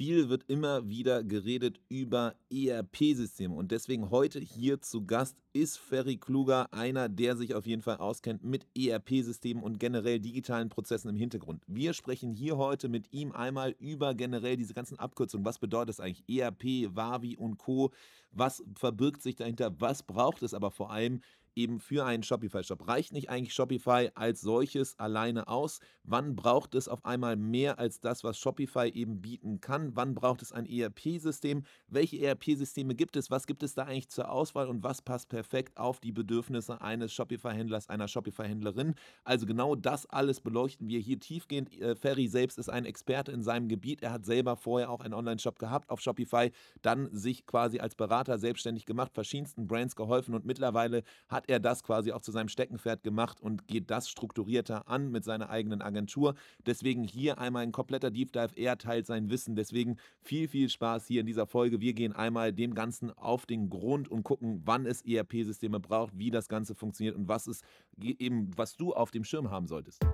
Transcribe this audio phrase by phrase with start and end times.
[0.00, 6.16] Viel wird immer wieder geredet über ERP-Systeme und deswegen heute hier zu Gast ist Ferry
[6.16, 11.16] Kluger, einer, der sich auf jeden Fall auskennt mit ERP-Systemen und generell digitalen Prozessen im
[11.16, 11.62] Hintergrund.
[11.66, 15.44] Wir sprechen hier heute mit ihm einmal über generell diese ganzen Abkürzungen.
[15.44, 16.24] Was bedeutet das eigentlich?
[16.30, 17.90] ERP, Wavi und Co.
[18.32, 19.78] Was verbirgt sich dahinter?
[19.80, 21.20] Was braucht es aber vor allem?
[21.54, 22.86] Eben für einen Shopify-Shop.
[22.88, 25.80] Reicht nicht eigentlich Shopify als solches alleine aus?
[26.04, 29.94] Wann braucht es auf einmal mehr als das, was Shopify eben bieten kann?
[29.94, 31.64] Wann braucht es ein ERP-System?
[31.88, 33.30] Welche ERP-Systeme gibt es?
[33.30, 37.12] Was gibt es da eigentlich zur Auswahl und was passt perfekt auf die Bedürfnisse eines
[37.12, 38.94] Shopify-Händlers, einer Shopify-Händlerin?
[39.24, 41.78] Also genau das alles beleuchten wir hier tiefgehend.
[41.80, 44.02] Äh, Ferry selbst ist ein Experte in seinem Gebiet.
[44.02, 46.50] Er hat selber vorher auch einen Online-Shop gehabt auf Shopify,
[46.82, 51.58] dann sich quasi als Berater selbstständig gemacht, verschiedensten Brands geholfen und mittlerweile hat hat er
[51.58, 55.80] das quasi auch zu seinem Steckenpferd gemacht und geht das strukturierter an mit seiner eigenen
[55.80, 56.34] Agentur.
[56.66, 58.50] Deswegen hier einmal ein kompletter Deep Dive.
[58.56, 59.56] Er teilt sein Wissen.
[59.56, 61.80] Deswegen viel, viel Spaß hier in dieser Folge.
[61.80, 66.30] Wir gehen einmal dem Ganzen auf den Grund und gucken, wann es ERP-Systeme braucht, wie
[66.30, 67.62] das Ganze funktioniert und was es
[67.98, 70.04] eben, was du auf dem Schirm haben solltest.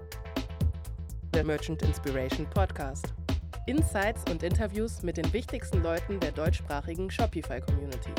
[1.35, 3.13] Der Merchant Inspiration Podcast.
[3.67, 8.13] Insights und Interviews mit den wichtigsten Leuten der deutschsprachigen Shopify-Community.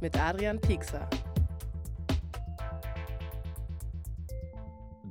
[0.00, 1.08] Mit Adrian Piekser.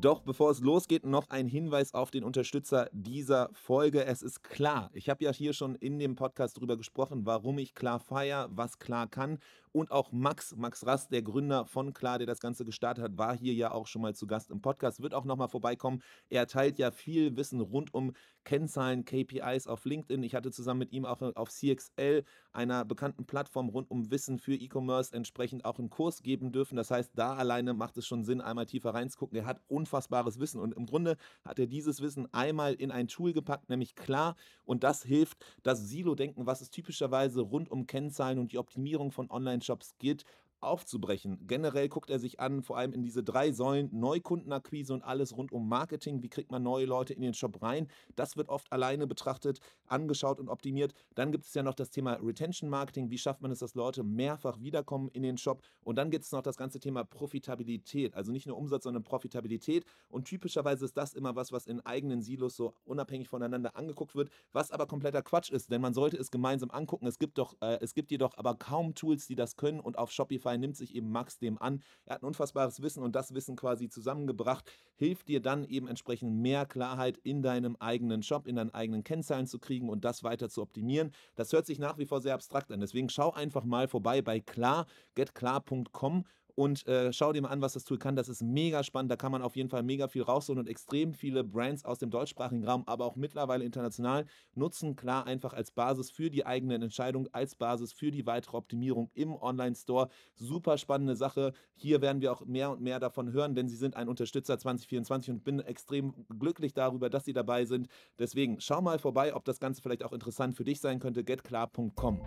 [0.01, 4.03] Doch bevor es losgeht, noch ein Hinweis auf den Unterstützer dieser Folge.
[4.05, 7.75] Es ist klar, ich habe ja hier schon in dem Podcast darüber gesprochen, warum ich
[7.75, 9.39] klar feiere, was klar kann
[9.75, 13.35] und auch Max, Max Rast, der Gründer von Klar, der das Ganze gestartet hat, war
[13.35, 16.01] hier ja auch schon mal zu Gast im Podcast, wird auch nochmal vorbeikommen.
[16.29, 18.13] Er teilt ja viel Wissen rund um
[18.45, 20.23] Kennzahlen, KPIs auf LinkedIn.
[20.23, 24.53] Ich hatte zusammen mit ihm auch auf CXL, einer bekannten Plattform rund um Wissen für
[24.53, 26.77] E-Commerce, entsprechend auch einen Kurs geben dürfen.
[26.77, 29.37] Das heißt, da alleine macht es schon Sinn, einmal tiefer reinzugucken.
[29.37, 33.33] Er hat unfassbares Wissen und im Grunde hat er dieses Wissen einmal in ein Tool
[33.33, 34.35] gepackt, nämlich Klar.
[34.63, 39.29] Und das hilft, das Silo-Denken, was es typischerweise rund um Kennzahlen und die Optimierung von
[39.29, 40.23] Online Shops geht,
[40.65, 41.45] aufzubrechen.
[41.47, 45.51] Generell guckt er sich an, vor allem in diese drei Säulen, Neukundenakquise und alles rund
[45.51, 46.21] um Marketing.
[46.23, 47.87] Wie kriegt man neue Leute in den Shop rein?
[48.15, 50.93] Das wird oft alleine betrachtet, angeschaut und optimiert.
[51.15, 53.09] Dann gibt es ja noch das Thema Retention Marketing.
[53.09, 55.61] Wie schafft man es, dass Leute mehrfach wiederkommen in den Shop?
[55.81, 58.13] Und dann gibt es noch das ganze Thema Profitabilität.
[58.13, 59.85] Also nicht nur Umsatz, sondern Profitabilität.
[60.09, 64.29] Und typischerweise ist das immer was, was in eigenen Silos so unabhängig voneinander angeguckt wird,
[64.51, 67.07] was aber kompletter Quatsch ist, denn man sollte es gemeinsam angucken.
[67.07, 70.11] Es gibt doch, äh, es gibt jedoch aber kaum Tools, die das können und auf
[70.11, 71.81] Shopify Spotify nimmt sich eben Max dem an.
[72.05, 76.35] Er hat ein unfassbares Wissen und das Wissen quasi zusammengebracht, hilft dir dann eben entsprechend
[76.37, 80.49] mehr Klarheit in deinem eigenen Shop, in deinen eigenen Kennzahlen zu kriegen und das weiter
[80.49, 81.11] zu optimieren.
[81.35, 82.79] Das hört sich nach wie vor sehr abstrakt an.
[82.79, 84.85] Deswegen schau einfach mal vorbei bei klar,
[85.15, 88.15] getklar.com und äh, schau dir mal an, was das Tool kann.
[88.15, 89.11] Das ist mega spannend.
[89.11, 92.09] Da kann man auf jeden Fall mega viel rausholen und extrem viele Brands aus dem
[92.09, 94.95] deutschsprachigen Raum, aber auch mittlerweile international nutzen.
[94.95, 99.35] Klar, einfach als Basis für die eigenen Entscheidungen, als Basis für die weitere Optimierung im
[99.35, 100.09] Online-Store.
[100.33, 101.53] Super spannende Sache.
[101.75, 105.31] Hier werden wir auch mehr und mehr davon hören, denn sie sind ein Unterstützer 2024
[105.31, 107.87] und bin extrem glücklich darüber, dass sie dabei sind.
[108.17, 111.23] Deswegen schau mal vorbei, ob das Ganze vielleicht auch interessant für dich sein könnte.
[111.23, 112.21] getklar.com.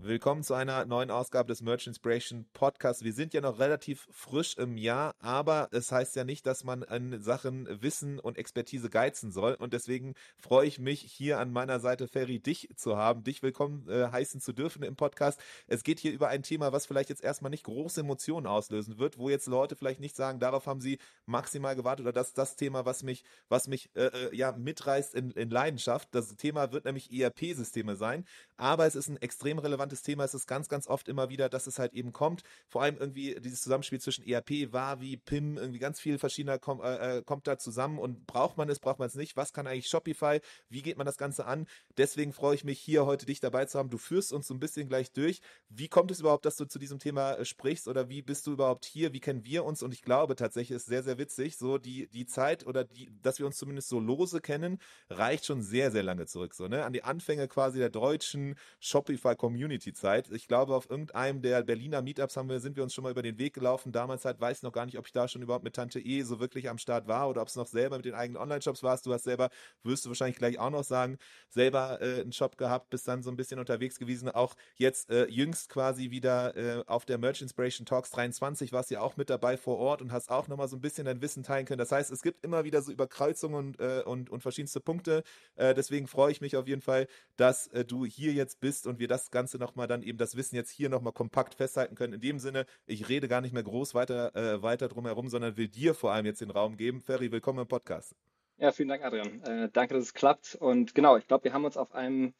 [0.00, 3.02] Willkommen zu einer neuen Ausgabe des Merch Inspiration Podcasts.
[3.02, 6.84] Wir sind ja noch relativ frisch im Jahr, aber es heißt ja nicht, dass man
[6.84, 9.54] an Sachen Wissen und Expertise geizen soll.
[9.54, 13.88] Und deswegen freue ich mich, hier an meiner Seite Ferry dich zu haben, dich willkommen
[13.88, 15.40] äh, heißen zu dürfen im Podcast.
[15.66, 19.18] Es geht hier über ein Thema, was vielleicht jetzt erstmal nicht große Emotionen auslösen wird,
[19.18, 22.54] wo jetzt Leute vielleicht nicht sagen, darauf haben sie maximal gewartet oder das ist das
[22.54, 26.08] Thema, was mich, was mich äh, äh ja mitreißt in, in Leidenschaft.
[26.12, 28.24] Das Thema wird nämlich ERP-Systeme sein,
[28.56, 31.48] aber es ist ein extrem relevantes relevantes Thema ist es ganz, ganz oft immer wieder,
[31.48, 32.42] dass es halt eben kommt.
[32.68, 37.18] Vor allem irgendwie dieses Zusammenspiel zwischen ERP, Wavi, PIM, irgendwie ganz viel verschiedener kom äh,
[37.18, 39.36] äh, kommt da zusammen und braucht man es, braucht man es nicht?
[39.36, 40.40] Was kann eigentlich Shopify?
[40.68, 41.66] Wie geht man das Ganze an?
[41.96, 43.90] Deswegen freue ich mich hier heute dich dabei zu haben.
[43.90, 45.40] Du führst uns so ein bisschen gleich durch.
[45.68, 48.52] Wie kommt es überhaupt, dass du zu diesem Thema äh, sprichst oder wie bist du
[48.52, 49.12] überhaupt hier?
[49.12, 49.82] Wie kennen wir uns?
[49.82, 53.38] Und ich glaube tatsächlich ist sehr, sehr witzig, so die, die Zeit oder die, dass
[53.38, 54.78] wir uns zumindest so lose kennen,
[55.08, 56.84] reicht schon sehr, sehr lange zurück, so, ne?
[56.84, 60.30] An die Anfänge quasi der deutschen Shopify Community Community-Zeit.
[60.32, 63.22] Ich glaube, auf irgendeinem der Berliner Meetups haben wir, sind wir uns schon mal über
[63.22, 63.92] den Weg gelaufen.
[63.92, 66.22] Damals halt weiß ich noch gar nicht, ob ich da schon überhaupt mit Tante E
[66.22, 69.06] so wirklich am Start war oder ob es noch selber mit den eigenen Online-Shops warst.
[69.06, 69.50] Du hast selber,
[69.82, 73.30] wirst du wahrscheinlich gleich auch noch sagen, selber äh, einen Shop gehabt, bist dann so
[73.30, 74.28] ein bisschen unterwegs gewesen.
[74.28, 78.94] Auch jetzt äh, jüngst quasi wieder äh, auf der Merch Inspiration Talks 23 warst du
[78.94, 81.42] ja auch mit dabei vor Ort und hast auch nochmal so ein bisschen dein Wissen
[81.42, 81.78] teilen können.
[81.78, 85.22] Das heißt, es gibt immer wieder so Überkreuzungen und, äh, und, und verschiedenste Punkte.
[85.56, 88.98] Äh, deswegen freue ich mich auf jeden Fall, dass äh, du hier jetzt bist und
[88.98, 92.14] wir das Ganze nochmal dann eben das Wissen jetzt hier nochmal kompakt festhalten können.
[92.14, 95.56] In dem Sinne, ich rede gar nicht mehr groß weiter, äh, weiter drum herum, sondern
[95.56, 97.00] will dir vor allem jetzt den Raum geben.
[97.00, 98.16] Ferry, willkommen im Podcast.
[98.56, 99.42] Ja, vielen Dank, Adrian.
[99.42, 100.54] Äh, danke, dass es klappt.
[100.54, 102.32] Und genau, ich glaube, wir haben uns auf einem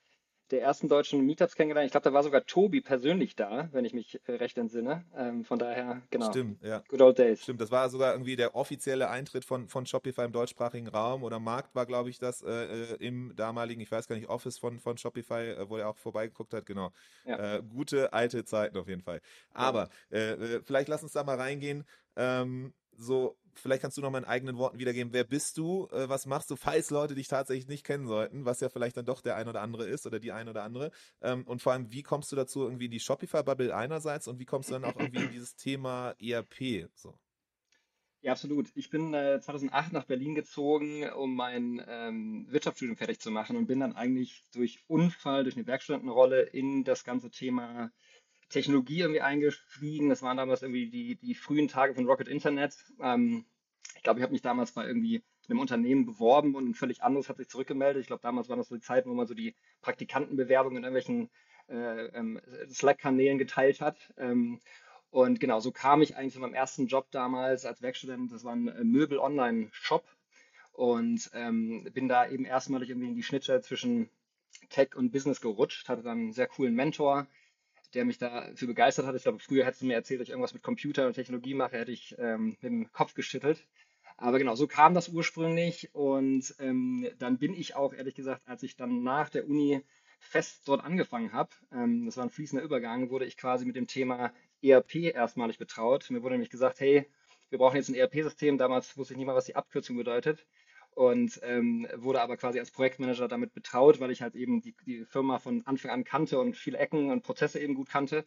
[0.51, 1.87] der ersten deutschen Meetups kennengelernt.
[1.87, 5.05] Ich glaube, da war sogar Tobi persönlich da, wenn ich mich äh, recht entsinne.
[5.17, 6.31] Ähm, von daher, genau.
[6.31, 6.83] Stimmt, ja.
[6.89, 7.43] Good old days.
[7.43, 11.39] Stimmt, das war sogar irgendwie der offizielle Eintritt von, von Shopify im deutschsprachigen Raum oder
[11.39, 14.79] Markt war, glaube ich, das äh, äh, im damaligen, ich weiß gar nicht, Office von,
[14.81, 16.93] von Shopify, äh, wo er auch vorbeigeguckt hat, genau.
[17.25, 17.57] Ja.
[17.57, 19.21] Äh, gute alte Zeiten auf jeden Fall.
[19.53, 19.89] Aber.
[20.11, 21.85] Äh, vielleicht lass uns da mal reingehen.
[22.17, 26.27] Ähm, so, vielleicht kannst du noch in eigenen Worten wiedergeben, wer bist du, äh, was
[26.27, 29.37] machst du, falls Leute dich tatsächlich nicht kennen sollten, was ja vielleicht dann doch der
[29.37, 30.91] ein oder andere ist oder die ein oder andere.
[31.21, 34.45] Ähm, und vor allem, wie kommst du dazu irgendwie in die Shopify-Bubble einerseits und wie
[34.45, 36.89] kommst du dann auch irgendwie in dieses Thema ERP?
[36.95, 37.19] So.
[38.21, 38.71] Ja, absolut.
[38.75, 43.67] Ich bin äh, 2008 nach Berlin gezogen, um mein ähm, Wirtschaftsstudium fertig zu machen und
[43.67, 47.93] bin dann eigentlich durch Unfall, durch eine Werkstudentenrolle in das ganze Thema
[48.49, 50.09] Technologie irgendwie eingestiegen.
[50.09, 52.75] Das waren damals irgendwie die, die frühen Tage von Rocket Internet.
[53.01, 53.45] Ähm,
[53.97, 57.29] ich glaube, ich habe mich damals bei irgendwie einem Unternehmen beworben und ein völlig anderes
[57.29, 58.03] hat sich zurückgemeldet.
[58.03, 61.31] Ich glaube, damals waren das so die Zeiten, wo man so die Praktikantenbewerbungen in irgendwelchen
[61.69, 64.13] äh, ähm, Slack-Kanälen geteilt hat.
[64.19, 64.61] Ähm,
[65.11, 68.33] und genau, so kam ich eigentlich zu meinem ersten Job damals als Werkstudent.
[68.33, 70.05] Das war ein äh, Möbel-Online-Shop
[70.73, 74.11] und ähm, bin da eben erstmalig irgendwie in die Schnittstelle zwischen
[74.69, 77.27] Tech und Business gerutscht, hatte dann einen sehr coolen Mentor,
[77.95, 79.15] der mich dafür begeistert hat.
[79.15, 81.79] Ich glaube, früher hättest du mir erzählt, dass ich irgendwas mit Computer und Technologie mache,
[81.79, 83.67] hätte ich ähm, mit dem Kopf geschüttelt.
[84.17, 85.95] Aber genau, so kam das ursprünglich.
[85.95, 89.83] Und ähm, dann bin ich auch, ehrlich gesagt, als ich dann nach der Uni
[90.21, 93.87] fest dort angefangen habe, ähm, das war ein fließender Übergang, wurde ich quasi mit dem
[93.87, 94.33] Thema
[94.63, 96.11] ERP erstmalig betraut.
[96.11, 97.07] Mir wurde nämlich gesagt, hey,
[97.51, 98.59] wir brauchen jetzt ein ERP-System.
[98.59, 100.45] Damals wusste ich nicht mal, was die Abkürzung bedeutet
[100.99, 105.05] und ähm, wurde aber quasi als Projektmanager damit betraut, weil ich halt eben die, die
[105.05, 108.27] Firma von Anfang an kannte und viele Ecken und Prozesse eben gut kannte.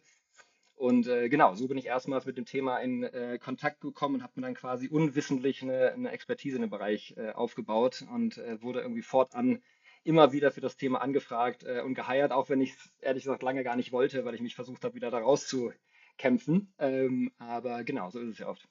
[0.74, 4.22] Und äh, genau, so bin ich erstmals mit dem Thema in äh, Kontakt gekommen und
[4.22, 8.62] habe mir dann quasi unwissentlich eine, eine Expertise in dem Bereich äh, aufgebaut und äh,
[8.62, 9.62] wurde irgendwie fortan
[10.02, 13.42] immer wieder für das Thema angefragt äh, und geheiert, auch wenn ich es ehrlich gesagt
[13.42, 16.72] lange gar nicht wollte, weil ich mich versucht habe, wieder da rauszukämpfen.
[16.78, 18.66] Ähm, aber genau, so ist es ja oft.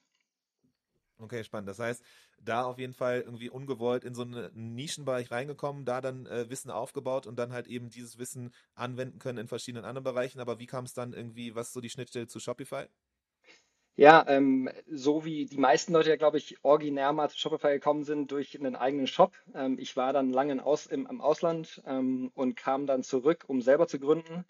[1.22, 1.68] Okay, spannend.
[1.68, 2.02] Das heißt,
[2.40, 6.70] da auf jeden Fall irgendwie ungewollt in so einen Nischenbereich reingekommen, da dann äh, Wissen
[6.70, 10.40] aufgebaut und dann halt eben dieses Wissen anwenden können in verschiedenen anderen Bereichen.
[10.40, 12.86] Aber wie kam es dann irgendwie, was so die Schnittstelle zu Shopify?
[13.96, 18.04] Ja, ähm, so wie die meisten Leute ja, glaube ich, originär mal zu Shopify gekommen
[18.04, 19.34] sind durch einen eigenen Shop.
[19.54, 23.60] Ähm, ich war dann lange Aus, im, im Ausland ähm, und kam dann zurück, um
[23.60, 24.44] selber zu gründen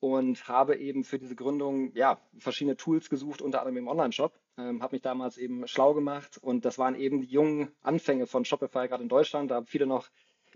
[0.00, 4.38] und habe eben für diese Gründung ja verschiedene Tools gesucht, unter anderem im Online-Shop.
[4.56, 8.44] Ähm, habe mich damals eben schlau gemacht und das waren eben die jungen Anfänge von
[8.44, 9.50] Shopify gerade in Deutschland.
[9.50, 10.08] Da haben viele noch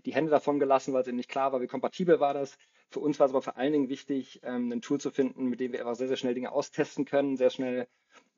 [0.05, 2.57] die Hände davon gelassen, weil es eben nicht klar war, wie kompatibel war das.
[2.89, 5.59] Für uns war es aber vor allen Dingen wichtig, ähm, ein Tool zu finden, mit
[5.59, 7.87] dem wir einfach sehr, sehr schnell Dinge austesten können, sehr schnell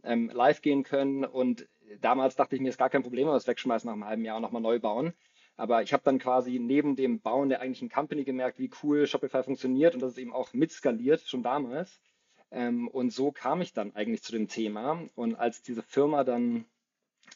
[0.03, 1.23] ähm, live gehen können.
[1.23, 1.67] Und
[2.01, 4.41] damals dachte ich mir, ist gar kein Problem, das wegschmeißen nach einem halben Jahr und
[4.41, 5.13] nochmal neu bauen.
[5.57, 9.43] Aber ich habe dann quasi neben dem Bauen der eigentlichen Company gemerkt, wie cool Shopify
[9.43, 12.01] funktioniert und dass es eben auch mitskaliert, schon damals.
[12.51, 15.01] Ähm, und so kam ich dann eigentlich zu dem Thema.
[15.15, 16.65] Und als diese Firma dann,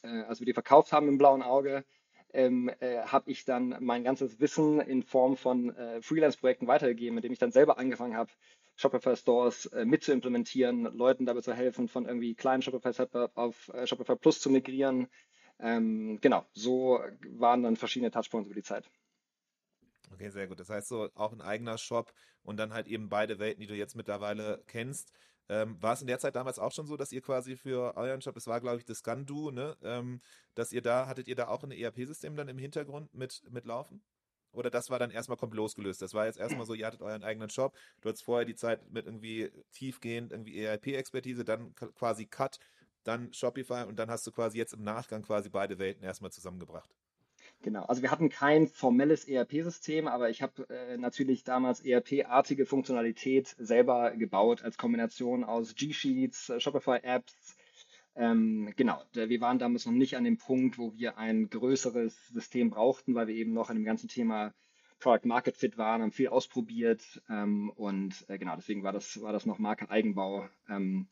[0.03, 1.85] äh, als wir die verkauft haben im blauen Auge,
[2.33, 7.23] ähm, äh, habe ich dann mein ganzes Wissen in Form von äh, Freelance-Projekten weitergegeben, mit
[7.23, 8.31] dem ich dann selber angefangen habe,
[8.75, 13.31] Shopify Stores äh, mit zu implementieren, Leuten dabei zu helfen, von irgendwie kleinen Shopify Setup
[13.37, 15.07] auf äh, Shopify Plus zu migrieren,
[15.59, 18.89] ähm, genau, so waren dann verschiedene Touchpoints über die Zeit.
[20.15, 20.61] Okay, sehr gut.
[20.61, 23.75] Das heißt so auch ein eigener Shop und dann halt eben beide Welten, die du
[23.75, 25.11] jetzt mittlerweile kennst.
[25.49, 28.21] Ähm, war es in der Zeit damals auch schon so, dass ihr quasi für euren
[28.21, 30.21] Shop, es war glaube ich das Scandu, ne, ähm,
[30.55, 34.01] dass ihr da, hattet ihr da auch ein ERP-System dann im Hintergrund mit, mit laufen?
[34.53, 36.01] Oder das war dann erstmal komplett losgelöst?
[36.01, 38.89] Das war jetzt erstmal so, ihr hattet euren eigenen Shop, du hattest vorher die Zeit
[38.89, 42.59] mit irgendwie tiefgehend irgendwie ERP-Expertise, dann quasi Cut
[43.03, 46.95] dann Shopify und dann hast du quasi jetzt im Nachgang quasi beide Welten erstmal zusammengebracht.
[47.61, 53.55] Genau, also wir hatten kein formelles ERP-System, aber ich habe äh, natürlich damals ERP-artige Funktionalität
[53.57, 57.57] selber gebaut als Kombination aus G-Sheets, äh, Shopify-Apps.
[58.15, 62.69] Ähm, genau, wir waren damals noch nicht an dem Punkt, wo wir ein größeres System
[62.69, 64.53] brauchten, weil wir eben noch an dem ganzen Thema
[64.99, 69.33] Product Market Fit waren, haben viel ausprobiert ähm, und äh, genau, deswegen war das, war
[69.33, 70.47] das noch Marke Eigenbau.
[70.69, 71.07] Ähm.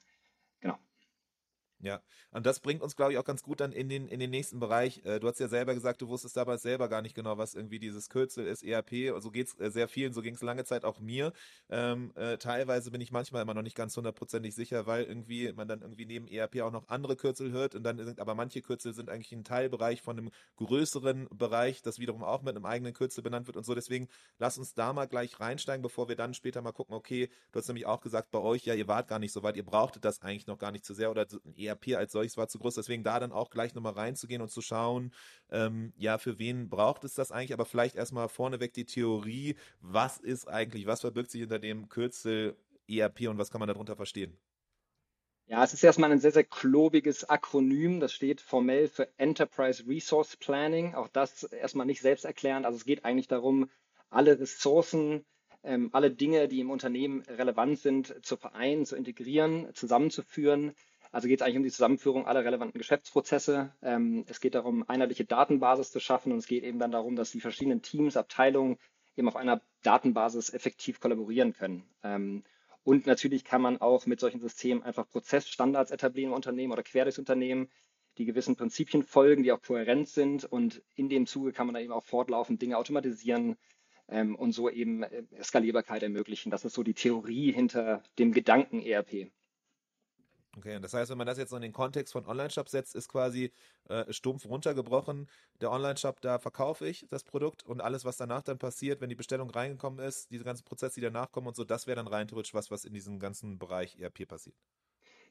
[1.83, 4.29] Ja, und das bringt uns, glaube ich, auch ganz gut dann in den, in den
[4.29, 5.03] nächsten Bereich.
[5.03, 7.77] Äh, du hast ja selber gesagt, du wusstest damals selber gar nicht genau, was irgendwie
[7.77, 9.13] dieses Kürzel ist, ERP.
[9.21, 11.33] So geht es äh, sehr vielen, so ging es lange Zeit auch mir.
[11.69, 15.67] Ähm, äh, teilweise bin ich manchmal immer noch nicht ganz hundertprozentig sicher, weil irgendwie man
[15.67, 18.93] dann irgendwie neben ERP auch noch andere Kürzel hört und dann sind, aber manche Kürzel
[18.93, 23.23] sind eigentlich ein Teilbereich von einem größeren Bereich, das wiederum auch mit einem eigenen Kürzel
[23.23, 23.75] benannt wird und so.
[23.75, 24.07] Deswegen
[24.39, 27.67] lass uns da mal gleich reinsteigen, bevor wir dann später mal gucken, okay, du hast
[27.67, 30.21] nämlich auch gesagt, bei euch, ja, ihr wart gar nicht so weit, ihr brauchtet das
[30.21, 32.75] eigentlich noch gar nicht zu sehr oder ein ERP ERP als solches war zu groß.
[32.75, 35.13] Deswegen da dann auch gleich nochmal reinzugehen und zu schauen,
[35.49, 37.53] ähm, ja, für wen braucht es das eigentlich?
[37.53, 39.55] Aber vielleicht erstmal vorneweg die Theorie.
[39.81, 43.95] Was ist eigentlich, was verbirgt sich hinter dem Kürzel ERP und was kann man darunter
[43.95, 44.37] verstehen?
[45.47, 47.99] Ja, es ist erstmal ein sehr, sehr klobiges Akronym.
[47.99, 50.95] Das steht formell für Enterprise Resource Planning.
[50.95, 52.65] Auch das erstmal nicht selbsterklärend.
[52.65, 53.69] Also es geht eigentlich darum,
[54.09, 55.25] alle Ressourcen,
[55.63, 60.73] ähm, alle Dinge, die im Unternehmen relevant sind, zu vereinen, zu integrieren, zusammenzuführen.
[61.13, 63.71] Also geht es eigentlich um die Zusammenführung aller relevanten Geschäftsprozesse.
[63.83, 67.31] Ähm, es geht darum, einheitliche Datenbasis zu schaffen und es geht eben dann darum, dass
[67.31, 68.79] die verschiedenen Teams, Abteilungen
[69.15, 71.83] eben auf einer Datenbasis effektiv kollaborieren können.
[72.03, 72.43] Ähm,
[72.83, 77.05] und natürlich kann man auch mit solchen Systemen einfach Prozessstandards etablieren im Unternehmen oder quer
[77.05, 77.69] durchs Unternehmen,
[78.17, 80.45] die gewissen Prinzipien folgen, die auch kohärent sind.
[80.45, 83.55] Und in dem Zuge kann man dann eben auch fortlaufend Dinge automatisieren
[84.09, 86.49] ähm, und so eben äh, Skalierbarkeit ermöglichen.
[86.49, 89.31] Das ist so die Theorie hinter dem Gedanken ERP.
[90.55, 93.51] Okay, das heißt, wenn man das jetzt in den Kontext von Online-Shop setzt, ist quasi
[93.89, 95.27] äh, stumpf runtergebrochen.
[95.61, 99.15] Der Online-Shop, da verkaufe ich das Produkt und alles, was danach dann passiert, wenn die
[99.15, 102.27] Bestellung reingekommen ist, diese ganzen Prozesse, die danach kommen und so, das wäre dann rein
[102.27, 104.55] theoretisch was, was in diesem ganzen Bereich ERP passiert.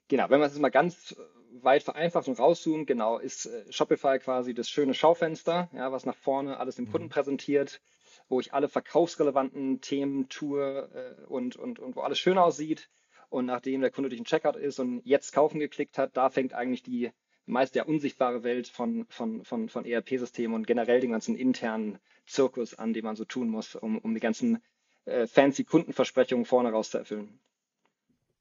[0.08, 1.14] Genau, wenn man es mal ganz
[1.52, 6.16] weit vereinfacht und rauszoomt, genau, ist äh, Shopify quasi das schöne Schaufenster, ja, was nach
[6.16, 7.12] vorne alles dem Kunden mhm.
[7.12, 7.80] präsentiert,
[8.28, 12.88] wo ich alle verkaufsrelevanten Themen tue äh, und, und, und wo alles schön aussieht
[13.32, 16.52] und nachdem der Kunde durch den Checkout ist und jetzt kaufen geklickt hat, da fängt
[16.52, 17.10] eigentlich die
[17.46, 22.74] meist der unsichtbare Welt von, von, von, von ERP-Systemen und generell den ganzen internen Zirkus
[22.74, 24.62] an, den man so tun muss, um, um die ganzen
[25.06, 27.40] äh, fancy Kundenversprechungen vorne raus zu erfüllen.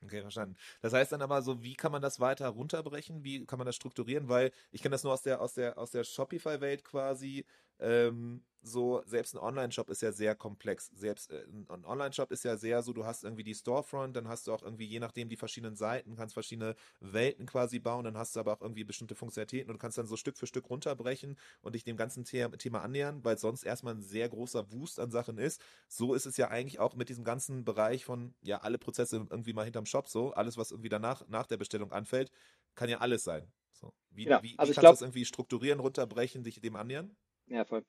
[0.03, 0.55] Okay, verstanden.
[0.81, 3.23] Das heißt dann aber so, wie kann man das weiter runterbrechen?
[3.23, 4.29] Wie kann man das strukturieren?
[4.29, 7.45] Weil ich kenne das nur aus der, aus der, aus der Shopify-Welt quasi.
[7.81, 10.91] Ähm, so, selbst ein Online-Shop ist ja sehr komplex.
[10.93, 14.45] Selbst äh, ein Online-Shop ist ja sehr so, du hast irgendwie die Storefront, dann hast
[14.45, 18.35] du auch irgendwie, je nachdem, die verschiedenen Seiten, kannst verschiedene Welten quasi bauen, dann hast
[18.35, 21.73] du aber auch irgendwie bestimmte Funktionalitäten und kannst dann so Stück für Stück runterbrechen und
[21.73, 25.39] dich dem ganzen The Thema annähern, weil sonst erstmal ein sehr großer Wust an Sachen
[25.39, 25.59] ist.
[25.87, 29.53] So ist es ja eigentlich auch mit diesem ganzen Bereich von, ja, alle Prozesse irgendwie
[29.53, 32.31] mal hinterm Shop so, alles, was irgendwie danach, nach der Bestellung anfällt,
[32.75, 33.51] kann ja alles sein.
[33.71, 33.91] So.
[34.11, 37.15] Wie, ja, wie, also wie kannst du das irgendwie strukturieren, runterbrechen, dich dem annähern?
[37.51, 37.83] Ja, voll.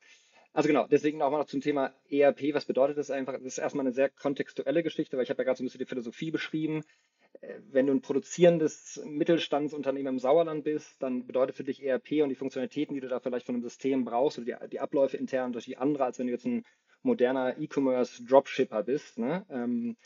[0.52, 2.52] Also genau, deswegen auch mal noch zum Thema ERP.
[2.52, 3.34] Was bedeutet das einfach?
[3.34, 5.78] Das ist erstmal eine sehr kontextuelle Geschichte, weil ich habe ja gerade so ein bisschen
[5.78, 6.82] die Philosophie beschrieben.
[7.40, 12.28] Äh, wenn du ein produzierendes Mittelstandsunternehmen im Sauerland bist, dann bedeutet für dich ERP und
[12.28, 15.52] die Funktionalitäten, die du da vielleicht von einem System brauchst oder die, die Abläufe intern
[15.52, 16.64] durch die andere, als wenn du jetzt ein
[17.02, 19.18] moderner E-Commerce-Dropshipper bist.
[19.18, 19.46] Ne?
[19.48, 19.96] Ähm,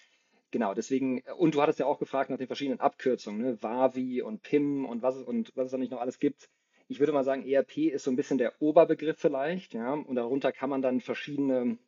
[0.50, 3.62] genau, deswegen, und du hattest ja auch gefragt nach den verschiedenen Abkürzungen, ne?
[3.62, 6.50] Wavi und PIM und was, und was es da nicht noch alles gibt
[6.88, 10.52] ich würde mal sagen, ERP ist so ein bisschen der Oberbegriff vielleicht, ja, und darunter
[10.52, 11.78] kann man dann verschiedene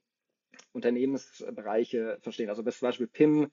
[0.72, 2.48] Unternehmensbereiche verstehen.
[2.48, 3.50] Also zum Beispiel PIM,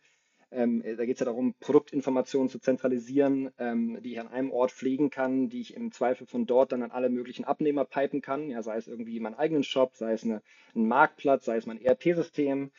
[0.52, 4.72] ähm, da geht es ja darum, Produktinformationen zu zentralisieren, ähm, die ich an einem Ort
[4.72, 8.50] pflegen kann, die ich im Zweifel von dort dann an alle möglichen Abnehmer pipen kann,
[8.50, 10.42] ja, sei es irgendwie meinen eigenen Shop, sei es eine,
[10.76, 12.72] ein Marktplatz, sei es mein ERP-System.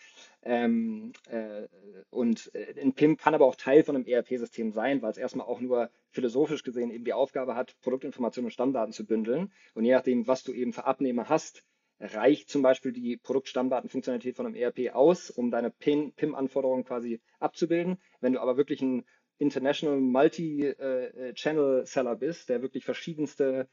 [0.43, 1.67] Ähm, äh,
[2.11, 5.47] und äh, ein PIM kann aber auch Teil von einem ERP-System sein, weil es erstmal
[5.47, 9.53] auch nur philosophisch gesehen eben die Aufgabe hat, Produktinformationen und Stammdaten zu bündeln.
[9.75, 11.65] Und je nachdem, was du eben für Abnehmer hast,
[11.99, 17.99] reicht zum Beispiel die Produktstammdatenfunktionalität von einem ERP aus, um deine PIM-Anforderungen quasi abzubilden.
[18.21, 19.05] Wenn du aber wirklich ein
[19.39, 23.69] International Multi-Channel-Seller bist, der wirklich verschiedenste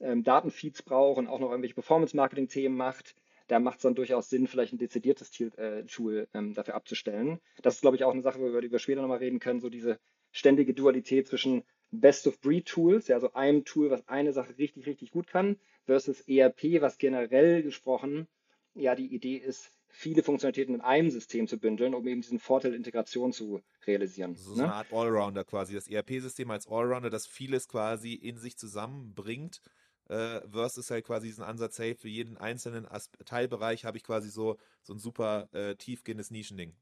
[0.00, 3.14] ähm, Datenfeeds braucht und auch noch irgendwelche Performance-Marketing-Themen macht,
[3.48, 7.40] da macht es dann durchaus Sinn, vielleicht ein dezidiertes äh, Tool ähm, dafür abzustellen.
[7.62, 9.70] Das ist, glaube ich, auch eine Sache, über die wir später nochmal reden können, so
[9.70, 9.98] diese
[10.32, 15.56] ständige Dualität zwischen Best-of-Breed-Tools, ja, also einem Tool, was eine Sache richtig, richtig gut kann,
[15.84, 18.28] versus ERP, was generell gesprochen
[18.74, 22.74] ja die Idee ist, viele Funktionalitäten in einem System zu bündeln, um eben diesen Vorteil
[22.74, 24.34] Integration zu realisieren.
[24.34, 24.56] So, ne?
[24.56, 29.62] so eine Art Allrounder quasi, das ERP-System als Allrounder, das vieles quasi in sich zusammenbringt,
[30.08, 32.86] äh, versus halt quasi diesen Ansatz, hey, für jeden einzelnen
[33.24, 36.76] Teilbereich habe ich quasi so, so ein super äh, tiefgehendes Nischending.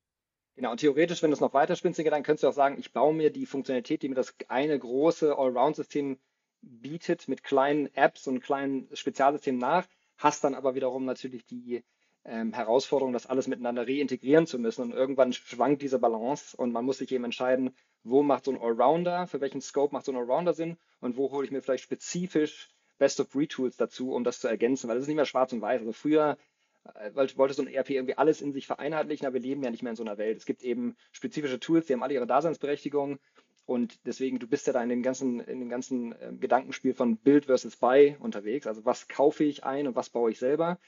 [0.56, 2.92] Genau, und theoretisch, wenn du es noch weiter spinnst, dann könntest du auch sagen, ich
[2.92, 6.18] baue mir die Funktionalität, die mir das eine große Allround-System
[6.62, 11.82] bietet, mit kleinen Apps und kleinen Spezialsystemen nach, hast dann aber wiederum natürlich die
[12.24, 14.82] ähm, Herausforderung, das alles miteinander reintegrieren zu müssen.
[14.82, 18.60] Und irgendwann schwankt diese Balance und man muss sich eben entscheiden, wo macht so ein
[18.60, 21.84] Allrounder, für welchen Scope macht so ein Allrounder Sinn und wo hole ich mir vielleicht
[21.84, 25.80] spezifisch Best-of-Breed-Tools dazu, um das zu ergänzen, weil das ist nicht mehr schwarz und weiß.
[25.80, 26.38] Also früher
[26.94, 29.82] äh, wollte so ein ERP irgendwie alles in sich vereinheitlichen, aber wir leben ja nicht
[29.82, 30.38] mehr in so einer Welt.
[30.38, 33.18] Es gibt eben spezifische Tools, die haben alle ihre Daseinsberechtigung
[33.66, 37.16] und deswegen, du bist ja da in dem ganzen, in dem ganzen äh, Gedankenspiel von
[37.16, 38.66] Build versus Buy unterwegs.
[38.66, 40.78] Also was kaufe ich ein und was baue ich selber?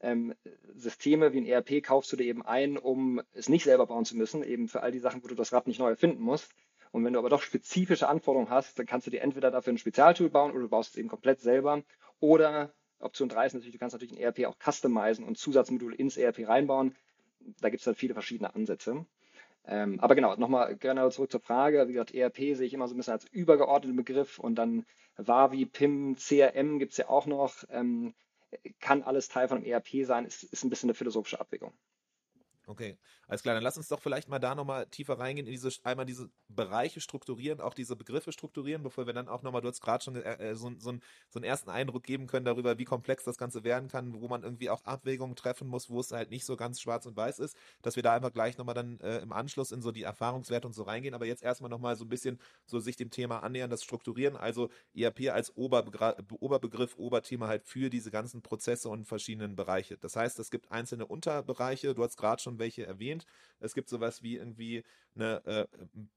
[0.00, 0.34] Ähm,
[0.74, 4.16] Systeme wie ein ERP kaufst du dir eben ein, um es nicht selber bauen zu
[4.16, 6.52] müssen, eben für all die Sachen, wo du das Rad nicht neu erfinden musst.
[6.92, 9.78] Und wenn du aber doch spezifische Anforderungen hast, dann kannst du dir entweder dafür ein
[9.78, 11.82] Spezialtool bauen oder du baust es eben komplett selber.
[12.20, 12.72] Oder
[13.04, 16.48] Option 3 ist natürlich, du kannst natürlich ein ERP auch customizen und Zusatzmodule ins ERP
[16.48, 16.94] reinbauen.
[17.60, 19.06] Da gibt es dann viele verschiedene Ansätze.
[19.66, 21.88] Ähm, aber genau, nochmal genau zurück zur Frage.
[21.88, 24.84] Wie gesagt, ERP sehe ich immer so ein bisschen als übergeordneten Begriff und dann
[25.16, 27.64] Wavi, PIM, CRM gibt es ja auch noch.
[27.70, 28.14] Ähm,
[28.80, 31.72] kann alles Teil von einem ERP sein, ist, ist ein bisschen eine philosophische Abwägung.
[32.66, 32.96] Okay,
[33.28, 33.54] alles klar.
[33.54, 37.00] Dann lass uns doch vielleicht mal da nochmal tiefer reingehen, in diese, einmal diese Bereiche
[37.02, 40.50] strukturieren, auch diese Begriffe strukturieren, bevor wir dann auch nochmal, du hast gerade schon äh,
[40.52, 43.64] äh, so, so, ein, so einen ersten Eindruck geben können darüber, wie komplex das Ganze
[43.64, 46.80] werden kann, wo man irgendwie auch Abwägungen treffen muss, wo es halt nicht so ganz
[46.80, 49.82] schwarz und weiß ist, dass wir da einfach gleich nochmal dann äh, im Anschluss in
[49.82, 51.14] so die Erfahrungswerte und so reingehen.
[51.14, 54.70] Aber jetzt erstmal nochmal so ein bisschen so sich dem Thema annähern, das Strukturieren, also
[54.94, 59.98] ERP als Oberbegra Oberbegriff, Oberthema halt für diese ganzen Prozesse und verschiedenen Bereiche.
[59.98, 63.26] Das heißt, es gibt einzelne Unterbereiche, du hast gerade schon welche erwähnt.
[63.60, 64.84] Es gibt sowas wie irgendwie
[65.14, 65.66] eine äh,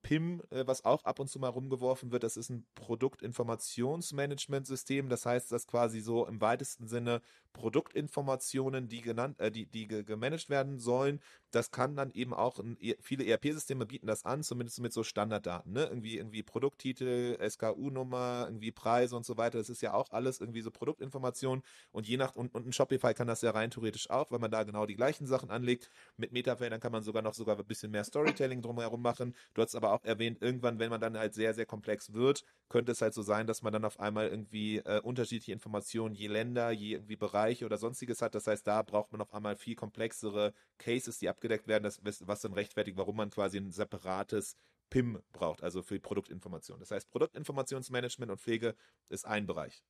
[0.02, 2.24] PIM, äh, was auch ab und zu mal rumgeworfen wird.
[2.24, 5.10] Das ist ein Produktinformationsmanagementsystem.
[5.10, 7.22] Das heißt, dass quasi so im weitesten Sinne
[7.58, 11.20] Produktinformationen, die genannt, äh, die, die gemanagt werden sollen,
[11.52, 15.04] das kann dann eben auch ein, e, viele ERP-Systeme bieten das an, zumindest mit so
[15.04, 15.86] Standarddaten, ne?
[15.86, 19.58] Irgendwie, irgendwie Produkttitel, SKU-Nummer, irgendwie Preise und so weiter.
[19.58, 23.14] Das ist ja auch alles irgendwie so Produktinformationen und je nach, und, und ein Shopify
[23.14, 25.90] kann das ja rein theoretisch auch, weil man da genau die gleichen Sachen anlegt.
[26.18, 29.36] Mit Metafeldern kann man sogar noch sogar ein bisschen mehr Storytelling drumherum machen.
[29.54, 32.92] Du hast aber auch erwähnt, irgendwann, wenn man dann halt sehr, sehr komplex wird, könnte
[32.92, 36.72] es halt so sein, dass man dann auf einmal irgendwie äh, unterschiedliche Informationen je Länder,
[36.72, 37.16] je irgendwie
[37.48, 38.36] Bereiche oder sonstiges hat.
[38.36, 42.42] Das heißt, da braucht man auf einmal viel komplexere Cases, die abgedeckt werden, das, was
[42.42, 44.58] dann rechtfertigt, warum man quasi ein separates
[44.90, 46.80] PIM braucht, also für Produktinformation.
[46.80, 48.76] Das heißt, Produktinformationsmanagement und Pflege
[49.10, 49.82] ist ein Bereich.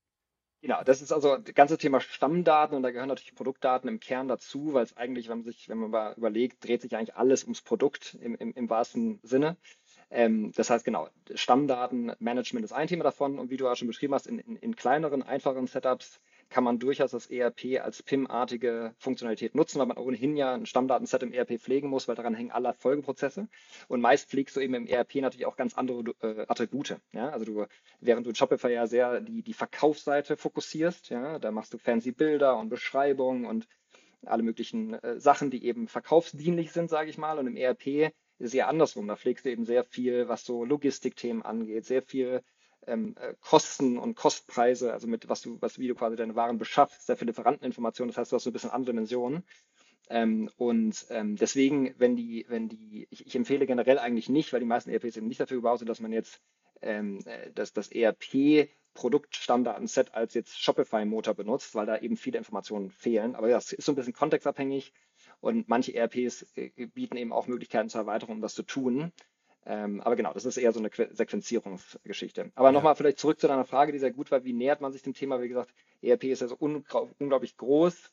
[0.61, 4.27] Genau, das ist also das ganze Thema Stammdaten und da gehören natürlich Produktdaten im Kern
[4.27, 7.43] dazu, weil es eigentlich, wenn man sich, wenn man mal überlegt, dreht sich eigentlich alles
[7.43, 9.57] ums Produkt im, im, im wahrsten Sinne.
[10.09, 14.15] Ähm, das heißt, genau, Stammdatenmanagement ist ein Thema davon und wie du auch schon beschrieben
[14.15, 19.55] hast, in, in, in kleineren, einfacheren Setups kann man durchaus das ERP als PIM-artige Funktionalität
[19.55, 22.73] nutzen, weil man ohnehin ja ein Stammdatenset im ERP pflegen muss, weil daran hängen alle
[22.73, 23.47] Folgeprozesse.
[23.87, 26.97] Und meist pflegst du eben im ERP natürlich auch ganz andere äh, Attribute.
[27.11, 27.29] Ja?
[27.29, 27.65] Also du,
[27.99, 32.57] während du Shopify ja sehr die, die Verkaufsseite fokussierst, ja, da machst du fancy Bilder
[32.57, 33.67] und Beschreibungen und
[34.25, 37.39] alle möglichen äh, Sachen, die eben verkaufsdienlich sind, sage ich mal.
[37.39, 39.07] Und im ERP ist es ja andersrum.
[39.07, 42.41] Da pflegst du eben sehr viel, was so Logistikthemen angeht, sehr viel
[42.87, 46.57] ähm, äh, Kosten und Kostpreise, also mit was du, was wie du quasi deine Waren
[46.57, 49.43] beschaffst, viele Lieferanteninformationen, das heißt, du hast so ein bisschen andere Dimensionen.
[50.09, 54.61] Ähm, und ähm, deswegen, wenn die, wenn die, ich, ich, empfehle generell eigentlich nicht, weil
[54.61, 56.41] die meisten ERPs eben nicht dafür gebaut sind, dass man jetzt
[56.81, 62.89] ähm, äh, das, das ERP Produktstammdatenset als jetzt Shopify-Motor benutzt, weil da eben viele Informationen
[62.89, 63.35] fehlen.
[63.35, 64.93] Aber das ist so ein bisschen kontextabhängig
[65.39, 69.11] und manche ERPs äh, bieten eben auch Möglichkeiten zur Erweiterung, um das zu tun.
[69.69, 72.51] Ähm, aber genau, das ist eher so eine Sequenzierungsgeschichte.
[72.55, 72.71] Aber ja.
[72.71, 74.45] nochmal vielleicht zurück zu deiner Frage, die sehr gut war.
[74.45, 75.41] Wie nähert man sich dem Thema?
[75.41, 78.09] Wie gesagt, ERP ist ja so unglaublich groß.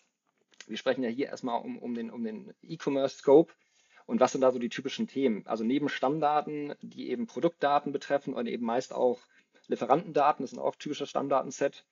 [0.67, 3.53] Wir sprechen ja hier erstmal um, um den, um den E-Commerce-Scope.
[4.05, 5.47] Und was sind da so die typischen Themen?
[5.47, 9.21] Also neben Stammdaten, die eben Produktdaten betreffen und eben meist auch
[9.69, 11.85] Lieferantendaten, das sind auch typische Stammdatenset,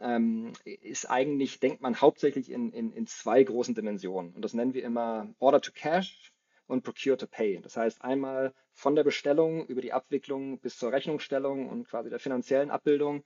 [0.00, 4.32] ähm, ist eigentlich, denkt man hauptsächlich in, in, in zwei großen Dimensionen.
[4.32, 6.32] Und das nennen wir immer Order to Cash
[6.66, 7.60] und Procure to Pay.
[7.60, 12.18] Das heißt einmal von der Bestellung über die Abwicklung bis zur Rechnungsstellung und quasi der
[12.18, 13.24] finanziellen Abbildung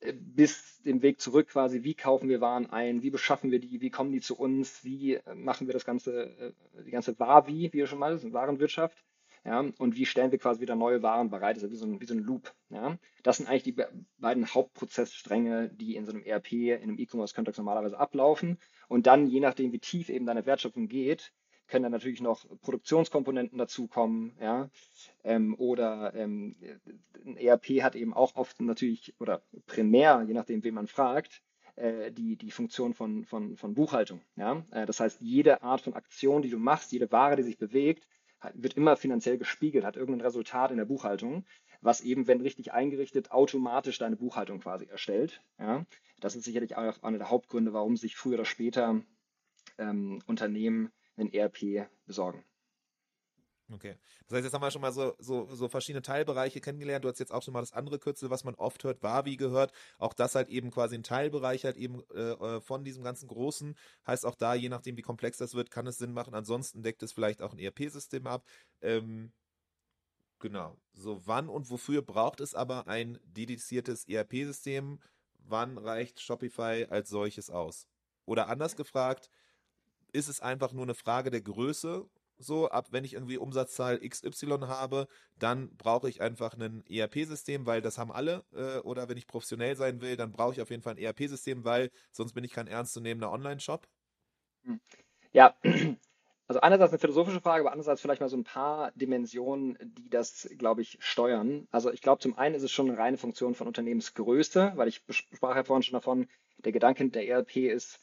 [0.00, 3.80] äh, bis dem Weg zurück quasi, wie kaufen wir Waren ein, wie beschaffen wir die,
[3.80, 6.52] wie kommen die zu uns, wie äh, machen wir das ganze, äh,
[6.84, 9.04] die ganze War-Wie, wie schon mal, das ist Warenwirtschaft,
[9.44, 12.00] ja, und wie stellen wir quasi wieder neue Waren bereit, das ist wie so ein,
[12.00, 12.98] wie so ein Loop, ja.
[13.22, 13.84] Das sind eigentlich die
[14.18, 19.40] beiden Hauptprozessstränge, die in so einem ERP, in einem E-Commerce-Kontext normalerweise ablaufen und dann, je
[19.40, 21.32] nachdem, wie tief eben deine Wertschöpfung geht,
[21.70, 24.68] können dann natürlich noch Produktionskomponenten dazukommen, ja.
[25.24, 26.56] Ähm, oder ähm,
[27.24, 31.42] ein ERP hat eben auch oft natürlich, oder primär, je nachdem, wen man fragt,
[31.76, 34.20] äh, die, die Funktion von, von, von Buchhaltung.
[34.36, 34.64] Ja?
[34.72, 38.06] Äh, das heißt, jede Art von Aktion, die du machst, jede Ware, die sich bewegt,
[38.54, 41.44] wird immer finanziell gespiegelt, hat irgendein Resultat in der Buchhaltung,
[41.82, 45.42] was eben, wenn richtig eingerichtet, automatisch deine Buchhaltung quasi erstellt.
[45.58, 45.86] Ja?
[46.18, 49.02] Das ist sicherlich auch einer der Hauptgründe, warum sich früher oder später
[49.78, 52.44] ähm, Unternehmen ein ERP besorgen.
[53.72, 53.96] Okay.
[54.26, 57.04] Das heißt, jetzt haben wir schon mal so, so, so verschiedene Teilbereiche kennengelernt.
[57.04, 59.72] Du hast jetzt auch schon mal das andere Kürzel, was man oft hört, Wavi gehört.
[59.98, 63.76] Auch das halt eben quasi ein Teilbereich halt eben äh, äh, von diesem ganzen Großen.
[64.06, 66.34] Heißt auch da, je nachdem wie komplex das wird, kann es Sinn machen.
[66.34, 68.44] Ansonsten deckt es vielleicht auch ein ERP-System ab.
[68.80, 69.32] Ähm,
[70.40, 70.76] genau.
[70.92, 74.98] So, wann und wofür braucht es aber ein dediziertes ERP-System?
[75.38, 77.86] Wann reicht Shopify als solches aus?
[78.26, 79.30] Oder anders gefragt,
[80.12, 82.08] ist es einfach nur eine Frage der Größe
[82.42, 85.06] so, ab wenn ich irgendwie Umsatzzahl XY habe,
[85.38, 88.44] dann brauche ich einfach ein ERP-System, weil das haben alle.
[88.54, 91.64] Äh, oder wenn ich professionell sein will, dann brauche ich auf jeden Fall ein ERP-System,
[91.64, 93.86] weil sonst bin ich kein ernstzunehmender Online-Shop.
[94.64, 94.80] Hm.
[95.32, 95.54] Ja,
[96.48, 100.48] also einerseits eine philosophische Frage, aber andererseits vielleicht mal so ein paar Dimensionen, die das,
[100.56, 101.68] glaube ich, steuern.
[101.70, 105.02] Also ich glaube, zum einen ist es schon eine reine Funktion von Unternehmensgröße, weil ich
[105.10, 108.00] sprach ja vorhin schon davon, der Gedanke der ERP ist,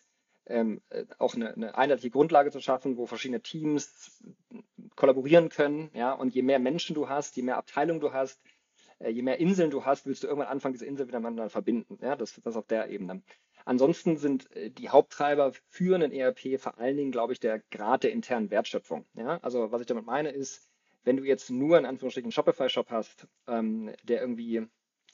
[0.49, 4.23] ähm, äh, auch eine, eine einheitliche Grundlage zu schaffen, wo verschiedene Teams
[4.95, 5.89] kollaborieren können.
[5.93, 6.13] Ja?
[6.13, 8.41] Und je mehr Menschen du hast, je mehr Abteilungen du hast,
[8.99, 11.99] äh, je mehr Inseln du hast, willst du irgendwann anfangen, diese Inseln miteinander verbinden.
[12.01, 12.15] Ja?
[12.15, 13.21] Das, das auf der Ebene.
[13.65, 18.03] Ansonsten sind äh, die Haupttreiber für einen ERP vor allen Dingen, glaube ich, der Grad
[18.03, 19.05] der internen Wertschöpfung.
[19.13, 19.39] Ja?
[19.41, 20.69] Also was ich damit meine ist,
[21.03, 24.67] wenn du jetzt nur in Anführungsstrichen Shopify-Shop hast, ähm, der irgendwie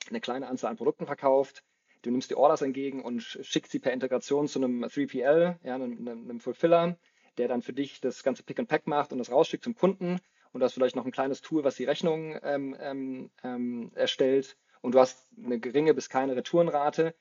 [0.09, 1.63] eine kleine Anzahl an Produkten verkauft,
[2.03, 6.07] du nimmst die Orders entgegen und schickst sie per Integration zu einem 3PL, ja, einem,
[6.07, 6.97] einem Fulfiller,
[7.37, 10.19] der dann für dich das ganze Pick and Pack macht und das rausschickt zum Kunden
[10.51, 14.55] und du hast vielleicht noch ein kleines Tool, was die Rechnung ähm, ähm, ähm, erstellt
[14.81, 17.15] und du hast eine geringe bis keine Retourenrate,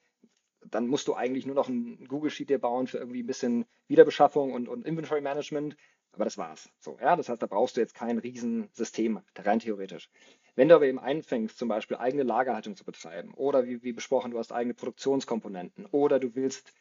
[0.68, 3.64] dann musst du eigentlich nur noch ein Google Sheet dir bauen für irgendwie ein bisschen
[3.88, 5.76] Wiederbeschaffung und, und Inventory Management.
[6.12, 6.68] Aber das war's.
[6.78, 10.10] So, ja, das heißt, da brauchst du jetzt kein Riesensystem, rein theoretisch.
[10.54, 14.32] Wenn du aber eben einfängst, zum Beispiel eigene Lagerhaltung zu betreiben oder wie, wie besprochen,
[14.32, 16.72] du hast eigene Produktionskomponenten oder du willst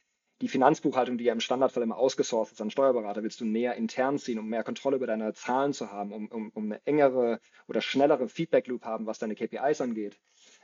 [0.41, 4.17] die Finanzbuchhaltung, die ja im Standardfall immer ausgesourcet ist an Steuerberater, willst du näher intern
[4.17, 7.81] ziehen, um mehr Kontrolle über deine Zahlen zu haben, um, um, um eine engere oder
[7.81, 10.19] schnellere Feedback Loop haben, was deine KPIs angeht.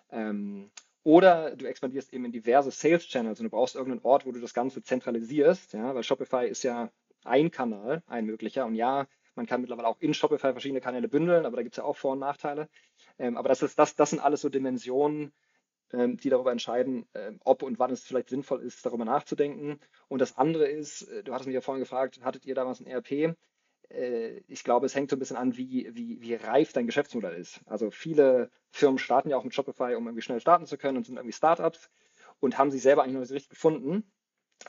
[0.09, 0.71] Ähm,
[1.03, 4.41] oder du expandierst eben in diverse Sales Channels und du brauchst irgendeinen Ort, wo du
[4.41, 6.91] das Ganze zentralisierst, ja, weil Shopify ist ja
[7.23, 8.65] ein Kanal, ein möglicher.
[8.65, 9.07] Und ja,
[9.38, 11.95] man kann mittlerweile auch in Shopify verschiedene Kanäle bündeln, aber da gibt es ja auch
[11.95, 12.67] Vor- und Nachteile.
[13.17, 15.32] Ähm, aber das, ist, das, das sind alles so Dimensionen,
[15.93, 19.80] ähm, die darüber entscheiden, äh, ob und wann es vielleicht sinnvoll ist, darüber nachzudenken.
[20.08, 22.88] Und das andere ist, äh, du hattest mich ja vorhin gefragt, hattet ihr damals ein
[22.88, 23.36] ERP?
[23.89, 27.39] Äh, ich glaube, es hängt so ein bisschen an, wie, wie, wie reif dein Geschäftsmodell
[27.39, 27.62] ist.
[27.65, 31.06] Also viele Firmen starten ja auch mit Shopify, um irgendwie schnell starten zu können und
[31.06, 31.89] sind irgendwie Startups
[32.39, 34.12] und haben sich selber eigentlich noch nicht richtig gefunden.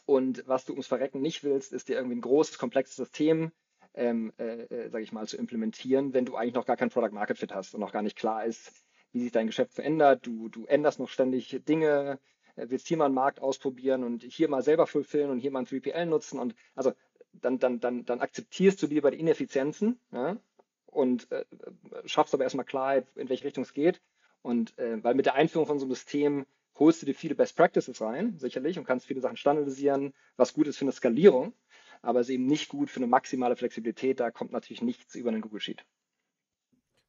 [0.05, 3.53] Und was du ums Verrecken nicht willst, ist dir irgendwie ein großes, komplexes System,
[3.99, 7.13] ähm, äh, äh, sage ich mal, zu implementieren, wenn du eigentlich noch gar kein Product
[7.13, 8.73] Market Fit hast und noch gar nicht klar ist,
[9.13, 10.27] wie sich dein Geschäft verändert.
[10.27, 12.21] Du, du änderst noch ständig Dinge,
[12.57, 15.61] äh, willst hier mal einen Markt ausprobieren und hier mal selber fulfillen und hier mal
[15.61, 16.39] ein 3PL nutzen.
[16.39, 16.93] Und also
[17.33, 20.37] dann, dann, dann, dann akzeptierst du lieber die Ineffizienzen ja,
[20.87, 21.45] und äh,
[22.05, 24.01] schaffst aber erstmal Klarheit, in welche Richtung es geht.
[24.43, 26.47] Und äh, weil mit der Einführung von so einem System
[26.79, 30.69] holst du dir viele Best Practices rein, sicherlich, und kannst viele Sachen standardisieren, was gut
[30.69, 31.53] ist für eine Skalierung,
[32.03, 34.21] aber ist eben nicht gut für eine maximale Flexibilität.
[34.21, 35.85] Da kommt natürlich nichts über einen Google Sheet.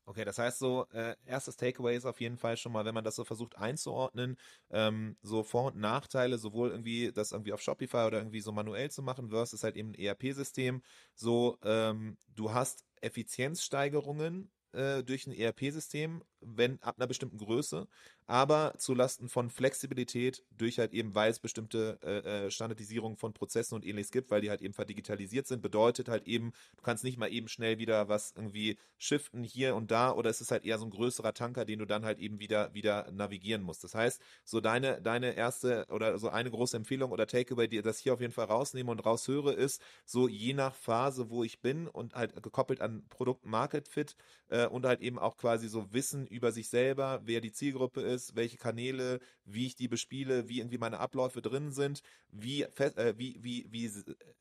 [0.09, 3.03] Okay, das heißt so, äh, erstes Takeaway ist auf jeden Fall schon mal, wenn man
[3.03, 4.37] das so versucht einzuordnen,
[4.71, 8.89] ähm, so Vor- und Nachteile, sowohl irgendwie das irgendwie auf Shopify oder irgendwie so manuell
[8.89, 10.81] zu machen, versus halt eben ein ERP-System.
[11.13, 17.87] So, ähm, du hast Effizienzsteigerungen äh, durch ein ERP-System, wenn ab einer bestimmten Größe,
[18.27, 23.75] aber zulasten von Flexibilität durch halt eben, weil es bestimmte äh, äh, Standardisierung von Prozessen
[23.75, 27.17] und ähnliches gibt, weil die halt eben verdigitalisiert sind, bedeutet halt eben, du kannst nicht
[27.17, 30.77] mal eben schnell wieder was irgendwie shiften hier und da oder es ist halt eher
[30.77, 33.83] so ein größerer Tanker, den du dann halt eben wieder wieder navigieren musst.
[33.83, 37.99] Das heißt, so deine deine erste oder so eine große Empfehlung oder Takeaway, die das
[37.99, 41.87] hier auf jeden Fall rausnehme und raushöre, ist so je nach Phase, wo ich bin
[41.87, 44.15] und halt gekoppelt an Produkt Market Fit
[44.49, 48.35] äh, und halt eben auch quasi so Wissen über sich selber, wer die Zielgruppe ist,
[48.35, 53.37] welche Kanäle, wie ich die bespiele, wie irgendwie meine Abläufe drin sind, wie, äh, wie,
[53.41, 53.91] wie, wie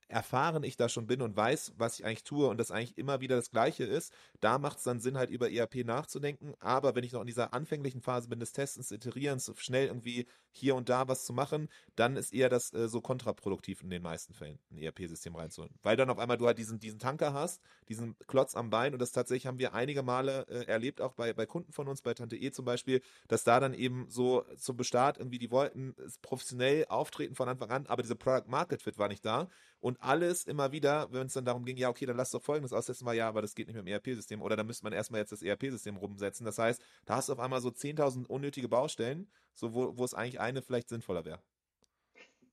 [0.09, 3.21] erfahren ich da schon bin und weiß, was ich eigentlich tue und das eigentlich immer
[3.21, 4.13] wieder das Gleiche ist.
[4.41, 6.55] Da macht es dann Sinn, halt über ERP nachzudenken.
[6.61, 10.75] Aber wenn ich noch in dieser anfänglichen Phase bin des Testens, Iterierens, schnell irgendwie hier
[10.75, 14.33] und da was zu machen, dann ist eher das äh, so kontraproduktiv in den meisten
[14.33, 15.75] Fällen, ein ERP-System reinzuholen.
[15.83, 19.01] Weil dann auf einmal du halt diesen, diesen Tanker hast, diesen Klotz am Bein und
[19.01, 22.13] das tatsächlich haben wir einige Male äh, erlebt, auch bei, bei Kunden von uns, bei
[22.13, 26.87] Tante E zum Beispiel, dass da dann eben so zum Bestart irgendwie, die wollten professionell
[26.89, 30.73] auftreten von Anfang an, aber diese Product Market Fit war nicht da und alles immer
[30.73, 33.29] wieder, wenn es dann darum ging, ja, okay, dann lass doch folgendes aussetzen, war ja,
[33.29, 35.97] aber das geht nicht mit dem ERP-System oder da müsste man erstmal jetzt das ERP-System
[35.97, 36.45] rumsetzen.
[36.45, 40.15] Das heißt, da hast du auf einmal so 10.000 unnötige Baustellen, so wo, wo es
[40.15, 41.41] eigentlich eine vielleicht sinnvoller wäre.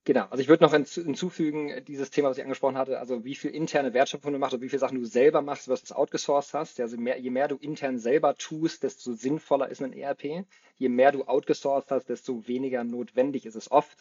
[0.08, 3.50] Genau, also ich würde noch hinzufügen, dieses Thema, was ich angesprochen hatte, also wie viel
[3.50, 6.80] interne Wertschöpfung du machst und wie viele Sachen du selber machst, was du outgesourced hast.
[6.80, 10.46] Also mehr, je mehr du intern selber tust, desto sinnvoller ist ein ERP.
[10.78, 13.98] Je mehr du outgesourced hast, desto weniger notwendig ist es oft.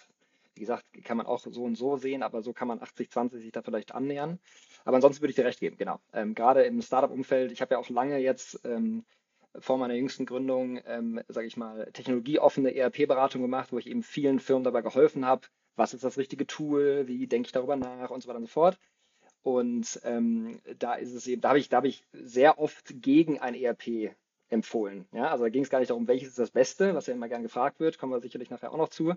[0.55, 3.53] Wie gesagt, kann man auch so und so sehen, aber so kann man 80-20 sich
[3.53, 4.39] da vielleicht annähern.
[4.85, 6.01] Aber ansonsten würde ich dir recht geben, genau.
[6.13, 9.05] Ähm, gerade im Startup-Umfeld, ich habe ja auch lange jetzt ähm,
[9.59, 14.39] vor meiner jüngsten Gründung, ähm, sage ich mal, technologieoffene ERP-Beratung gemacht, wo ich eben vielen
[14.39, 18.23] Firmen dabei geholfen habe, was ist das richtige Tool, wie denke ich darüber nach und
[18.23, 18.79] so weiter und so fort.
[19.43, 23.55] Und ähm, da ist es eben, da habe ich, da ich sehr oft gegen ein
[23.55, 24.15] ERP
[24.49, 25.07] empfohlen.
[25.13, 27.29] Ja, also da ging es gar nicht darum, welches ist das Beste, was ja immer
[27.29, 29.15] gern gefragt wird, kommen wir sicherlich nachher auch noch zu,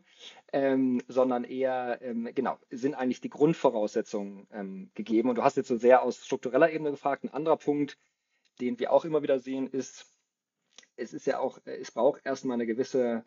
[0.51, 5.29] ähm, sondern eher, ähm, genau, sind eigentlich die Grundvoraussetzungen ähm, gegeben.
[5.29, 7.23] Und du hast jetzt so sehr aus struktureller Ebene gefragt.
[7.23, 7.97] Ein anderer Punkt,
[8.59, 10.13] den wir auch immer wieder sehen, ist,
[10.95, 13.23] es ist ja auch, es braucht erstmal eine gewisse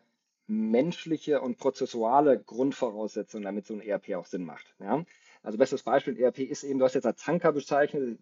[0.50, 4.74] menschliche und prozessuale Grundvoraussetzung, damit so ein ERP auch Sinn macht.
[4.80, 5.04] Ja?
[5.42, 8.18] Also bestes Beispiel ERP ist eben, du hast jetzt als Tanker bezeichnet,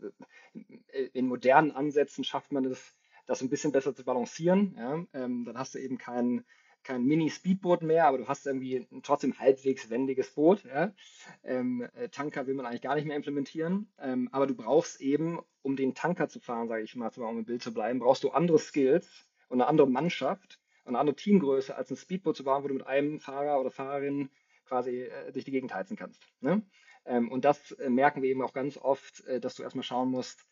[1.15, 2.95] in modernen Ansätzen schafft man es,
[3.27, 4.77] das ein bisschen besser zu balancieren.
[4.77, 5.05] Ja?
[5.15, 6.45] Ähm, dann hast du eben kein,
[6.85, 10.65] kein Mini-Speedboot mehr, aber du hast irgendwie ein trotzdem halbwegs wendiges Boot.
[10.65, 10.93] Ja?
[11.45, 15.41] Ähm, äh, Tanker will man eigentlich gar nicht mehr implementieren, ähm, aber du brauchst eben,
[15.63, 18.31] um den Tanker zu fahren, sage ich mal, um im Bild zu bleiben, brauchst du
[18.31, 22.69] andere Skills und eine andere Mannschaft eine andere Teamgröße als ein Speedboot zu bauen, wo
[22.69, 24.31] du mit einem Fahrer oder Fahrerin
[24.67, 26.23] quasi äh, durch die Gegend heizen kannst.
[26.41, 26.63] Ne?
[27.07, 30.11] Ähm, und das äh, merken wir eben auch ganz oft, äh, dass du erstmal schauen
[30.11, 30.47] musst,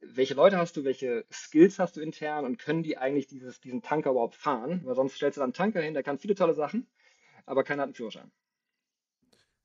[0.00, 3.82] welche Leute hast du, welche Skills hast du intern und können die eigentlich dieses, diesen
[3.82, 4.80] Tanker überhaupt fahren?
[4.84, 6.86] Weil sonst stellst du dann einen Tanker hin, der kann viele tolle Sachen,
[7.44, 8.30] aber keiner hat einen Führerschein.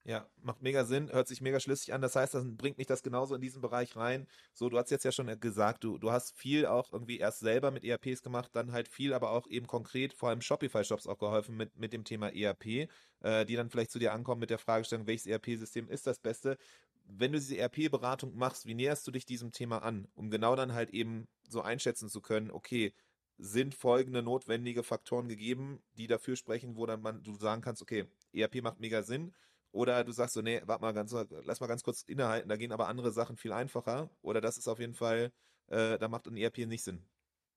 [0.08, 2.00] Ja, macht mega Sinn, hört sich mega schlüssig an.
[2.00, 4.28] Das heißt, das bringt mich das genauso in diesen Bereich rein.
[4.54, 7.72] So, du hast jetzt ja schon gesagt, du, du hast viel auch irgendwie erst selber
[7.72, 11.58] mit ERPs gemacht, dann halt viel, aber auch eben konkret, vor allem Shopify-Shops auch geholfen
[11.58, 12.88] mit, mit dem Thema ERP,
[13.22, 16.58] äh, die dann vielleicht zu dir ankommen mit der Fragestellung, welches ERP-System ist das Beste?
[17.08, 20.74] wenn du diese RP-Beratung machst, wie näherst du dich diesem Thema an, um genau dann
[20.74, 22.94] halt eben so einschätzen zu können, okay,
[23.38, 28.06] sind folgende notwendige Faktoren gegeben, die dafür sprechen, wo dann man, du sagen kannst, okay,
[28.34, 29.34] ERP macht mega Sinn,
[29.76, 32.72] oder du sagst so, nee, warte mal ganz, lass mal ganz kurz innehalten, da gehen
[32.72, 35.32] aber andere Sachen viel einfacher, oder das ist auf jeden Fall,
[35.68, 37.06] äh, da macht ein ERP nicht Sinn.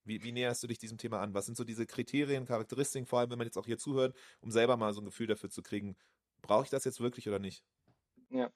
[0.05, 1.35] Wie, wie näherst du dich diesem Thema an?
[1.35, 4.51] Was sind so diese Kriterien, Charakteristiken, vor allem wenn man jetzt auch hier zuhört, um
[4.51, 5.97] selber mal so ein Gefühl dafür zu kriegen,
[6.43, 7.65] brauche ich das jetzt wirklich oder nicht?
[8.31, 8.51] Ja,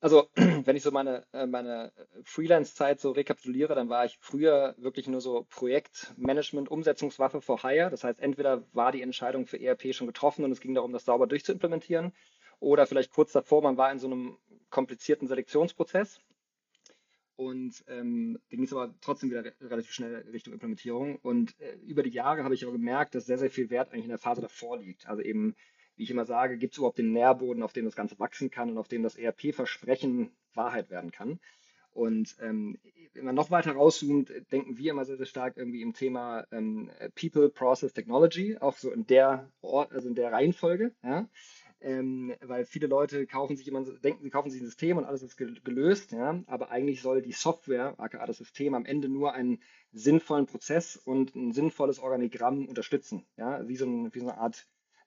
[0.00, 5.08] also, wenn ich so meine, äh, meine Freelance-Zeit so rekapituliere, dann war ich früher wirklich
[5.08, 7.90] nur so Projektmanagement, Umsetzungswaffe for Hire.
[7.90, 11.04] Das heißt, entweder war die Entscheidung für ERP schon getroffen und es ging darum, das
[11.04, 12.12] sauber durchzuimplementieren,
[12.60, 14.36] oder vielleicht kurz davor, man war in so einem
[14.70, 16.20] komplizierten Selektionsprozess
[17.36, 21.16] und ähm, ging es aber trotzdem wieder relativ schnell Richtung Implementierung.
[21.16, 24.04] Und äh, über die Jahre habe ich aber gemerkt, dass sehr, sehr viel Wert eigentlich
[24.04, 25.06] in der Phase davor liegt.
[25.06, 25.54] Also eben
[25.98, 28.70] wie ich immer sage, gibt es überhaupt den Nährboden, auf dem das Ganze wachsen kann
[28.70, 31.40] und auf dem das ERP-Versprechen Wahrheit werden kann.
[31.90, 32.78] Und ähm,
[33.14, 36.90] wenn man noch weiter rauszoomt, denken wir immer sehr, sehr stark irgendwie im Thema ähm,
[37.20, 41.28] People, Process, Technology, auch so in der Ort, also in der Reihenfolge, ja.
[41.80, 45.22] Ähm, weil viele Leute kaufen sich immer, denken, sie kaufen sich ein System und alles
[45.22, 49.62] ist gelöst, ja, aber eigentlich soll die Software, aka das System, am Ende nur einen
[49.92, 54.66] sinnvollen Prozess und ein sinnvolles Organigramm unterstützen, ja, wie so, ein, wie so eine Art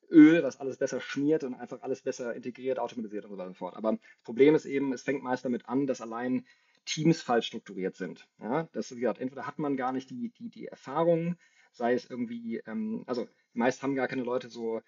[0.10, 3.54] Öl, was alles besser schmiert und einfach alles besser integriert, automatisiert und so weiter und
[3.56, 3.76] so fort.
[3.76, 6.46] Aber das Problem ist eben, es fängt meist damit an, dass allein
[6.86, 8.28] Teams falsch strukturiert sind.
[8.40, 11.38] Ja, das, wie gesagt, entweder hat man gar nicht die, die, die Erfahrung,
[11.72, 14.82] sei es irgendwie, ähm, also meist haben gar keine Leute so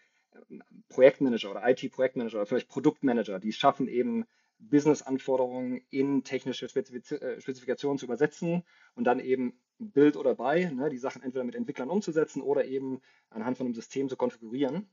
[0.89, 4.26] Projektmanager oder IT-Projektmanager oder vielleicht Produktmanager, die schaffen eben
[4.60, 8.63] Business-Anforderungen in technische äh, Spezifikationen zu übersetzen
[8.96, 13.02] und dann eben Bild oder bei, ne, die Sachen entweder mit Entwicklern umzusetzen oder eben
[13.30, 14.88] anhand von einem System zu konfigurieren.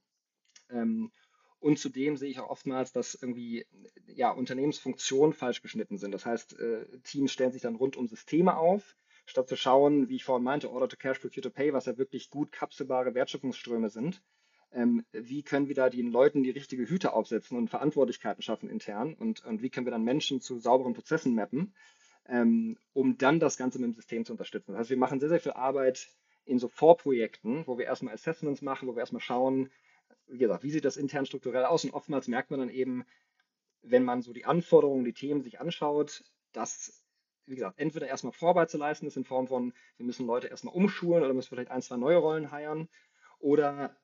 [0.71, 1.13] Ähm,
[1.61, 3.67] und zudem sehe ich auch oftmals, dass irgendwie
[4.07, 6.13] ja, Unternehmensfunktionen falsch geschnitten sind.
[6.13, 10.17] Das heißt, äh, Teams stellen sich dann rund um Systeme auf, statt zu schauen, wie
[10.17, 13.91] ich vorhin meinte, Order to Cash, Procure to Pay, was ja wirklich gut kapselbare Wertschöpfungsströme
[13.91, 14.23] sind.
[14.73, 19.15] Ähm, wie können wir da den Leuten die richtige Hüte aufsetzen und Verantwortlichkeiten schaffen intern
[19.15, 21.75] und, und wie können wir dann Menschen zu sauberen Prozessen mappen,
[22.29, 24.73] ähm, um dann das Ganze mit dem System zu unterstützen.
[24.73, 26.09] Das heißt, wir machen sehr, sehr viel Arbeit
[26.45, 29.71] in so Vorprojekten, wo wir erstmal Assessments machen, wo wir erstmal schauen,
[30.27, 31.85] wie gesagt, wie sieht das intern strukturell aus?
[31.85, 33.05] Und oftmals merkt man dann eben,
[33.83, 37.05] wenn man so die Anforderungen, die Themen sich anschaut, dass,
[37.47, 40.75] wie gesagt, entweder erstmal Vorarbeit zu leisten ist in Form von, wir müssen Leute erstmal
[40.75, 42.89] umschulen oder müssen vielleicht ein, zwei neue Rollen heiern.
[43.39, 43.97] Oder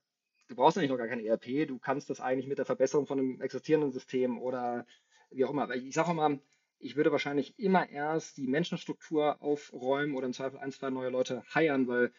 [0.49, 3.19] du brauchst eigentlich noch gar kein ERP, du kannst das eigentlich mit der Verbesserung von
[3.19, 4.87] einem existierenden System oder
[5.31, 5.71] wie auch immer.
[5.75, 6.41] Ich sage auch mal,
[6.79, 11.43] ich würde wahrscheinlich immer erst die Menschenstruktur aufräumen oder im Zweifel ein, zwei neue Leute
[11.55, 12.13] heiern, weil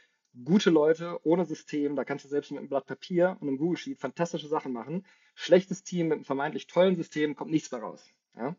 [0.43, 3.77] gute Leute ohne System, da kannst du selbst mit einem Blatt Papier und einem Google
[3.77, 5.05] Sheet fantastische Sachen machen.
[5.35, 8.03] Schlechtes Team mit einem vermeintlich tollen System kommt nichts mehr raus.
[8.35, 8.55] Ja?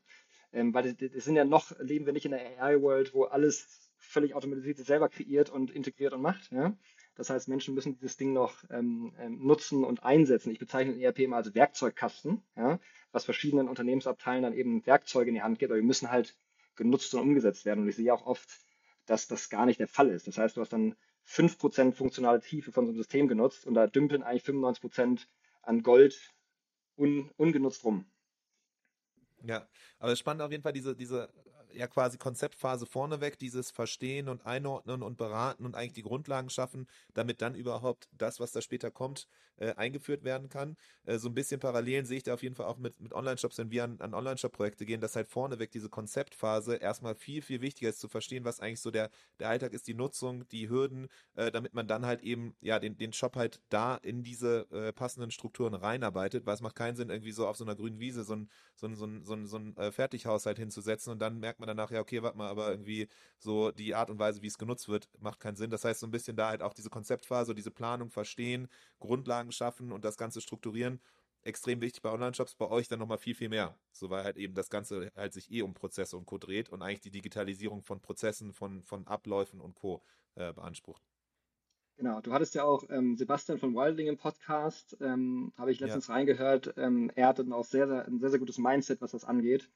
[0.52, 4.34] Ähm, weil das sind ja noch, leben wir nicht in der AI-World, wo alles völlig
[4.34, 6.50] automatisiert selber kreiert und integriert und macht.
[6.52, 6.76] Ja?
[7.18, 10.52] Das heißt, Menschen müssen dieses Ding noch ähm, ähm, nutzen und einsetzen.
[10.52, 12.78] Ich bezeichne den ERP immer als Werkzeugkasten, ja?
[13.10, 16.36] was verschiedenen Unternehmensabteilen dann eben Werkzeuge in die Hand gibt, aber die müssen halt
[16.76, 17.80] genutzt und umgesetzt werden.
[17.80, 18.48] Und ich sehe auch oft,
[19.04, 20.28] dass das gar nicht der Fall ist.
[20.28, 20.94] Das heißt, du hast dann
[21.26, 25.26] 5% funktionale Tiefe von so einem System genutzt und da dümpeln eigentlich 95%
[25.62, 26.32] an Gold
[26.96, 28.04] un, ungenutzt rum.
[29.42, 31.32] Ja, aber spannend auf jeden Fall diese, diese
[31.78, 36.86] ja quasi Konzeptphase vorneweg, dieses Verstehen und Einordnen und Beraten und eigentlich die Grundlagen schaffen,
[37.14, 40.76] damit dann überhaupt das, was da später kommt, äh, eingeführt werden kann.
[41.04, 43.58] Äh, so ein bisschen Parallelen sehe ich da auf jeden Fall auch mit, mit Online-Shops,
[43.58, 47.90] wenn wir an, an Online-Shop-Projekte gehen, dass halt vorneweg diese Konzeptphase erstmal viel, viel wichtiger
[47.90, 51.50] ist zu verstehen, was eigentlich so der, der Alltag ist, die Nutzung, die Hürden, äh,
[51.50, 55.30] damit man dann halt eben ja den, den Shop halt da in diese äh, passenden
[55.30, 58.34] Strukturen reinarbeitet, weil es macht keinen Sinn, irgendwie so auf so einer grünen Wiese so
[58.34, 61.60] ein, so ein, so ein, so ein, so ein äh, Fertighaushalt hinzusetzen und dann merkt
[61.60, 64.58] man danach, ja, okay, warte mal, aber irgendwie so die Art und Weise, wie es
[64.58, 65.70] genutzt wird, macht keinen Sinn.
[65.70, 69.92] Das heißt, so ein bisschen da halt auch diese Konzeptphase, diese Planung verstehen, Grundlagen schaffen
[69.92, 71.00] und das Ganze strukturieren.
[71.42, 73.78] Extrem wichtig bei Online-Shops, bei euch dann nochmal viel, viel mehr.
[73.92, 76.38] So weil halt eben das Ganze halt sich eh um Prozesse und Co.
[76.38, 80.02] dreht und eigentlich die Digitalisierung von Prozessen, von, von Abläufen und Co.
[80.34, 81.02] Äh, beansprucht.
[81.96, 86.06] Genau, du hattest ja auch ähm, Sebastian von Wildling im Podcast, ähm, habe ich letztens
[86.06, 86.14] ja.
[86.14, 86.74] reingehört.
[86.76, 89.68] Ähm, er hatte auch sehr, sehr, ein sehr, sehr gutes Mindset, was das angeht.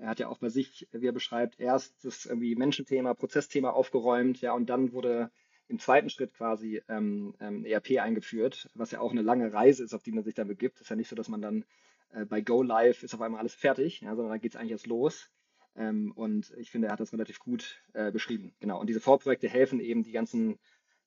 [0.00, 4.40] Er hat ja auch bei sich, wie er beschreibt, erst das irgendwie Menschenthema, Prozessthema aufgeräumt,
[4.40, 5.30] ja, und dann wurde
[5.68, 9.94] im zweiten Schritt quasi ähm, ähm, ERP eingeführt, was ja auch eine lange Reise ist,
[9.94, 10.80] auf die man sich dann begibt.
[10.80, 11.64] Ist ja nicht so, dass man dann
[12.12, 14.72] äh, bei Go Live ist auf einmal alles fertig, ja, sondern da geht es eigentlich
[14.72, 15.30] erst los.
[15.76, 18.52] Ähm, und ich finde, er hat das relativ gut äh, beschrieben.
[18.58, 18.80] Genau.
[18.80, 20.58] Und diese Vorprojekte helfen eben, die ganzen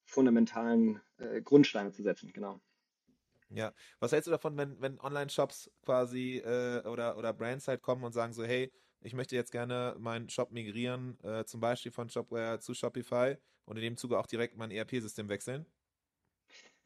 [0.06, 2.32] fundamentalen äh, Grundsteine zu setzen.
[2.34, 2.62] Genau.
[3.50, 8.04] Ja, was hältst du davon, wenn, wenn Online-Shops quasi äh, oder, oder Brands halt kommen
[8.04, 8.72] und sagen so, hey,
[9.04, 13.78] ich möchte jetzt gerne meinen Shop migrieren, äh, zum Beispiel von Shopware zu Shopify und
[13.78, 15.66] in dem Zuge auch direkt mein ERP-System wechseln?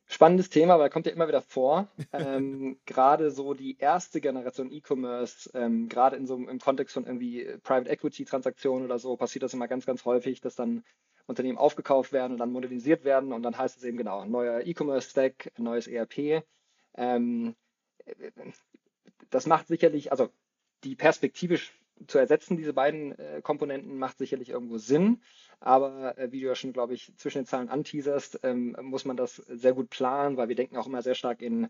[0.09, 1.89] Spannendes Thema, weil kommt ja immer wieder vor.
[2.13, 7.43] ähm, gerade so die erste Generation E-Commerce, ähm, gerade in so im Kontext von irgendwie
[7.63, 10.85] Private Equity Transaktionen oder so, passiert das immer ganz, ganz häufig, dass dann
[11.25, 15.09] Unternehmen aufgekauft werden und dann modernisiert werden und dann heißt es eben genau, neuer E-Commerce
[15.09, 16.45] Stack, neues ERP.
[16.95, 17.55] Ähm,
[19.29, 20.29] das macht sicherlich, also
[20.85, 21.73] die perspektivisch
[22.05, 25.21] zu ersetzen, diese beiden äh, Komponenten, macht sicherlich irgendwo Sinn.
[25.59, 29.17] Aber äh, wie du ja schon, glaube ich, zwischen den Zahlen anteaserst, ähm, muss man
[29.17, 31.69] das sehr gut planen, weil wir denken auch immer sehr stark in,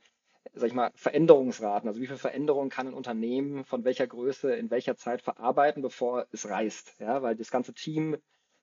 [0.53, 1.87] sag ich mal, Veränderungsraten.
[1.87, 6.27] Also wie viel Veränderung kann ein Unternehmen von welcher Größe in welcher Zeit verarbeiten, bevor
[6.31, 6.95] es reißt.
[6.99, 8.17] Ja, weil das ganze Team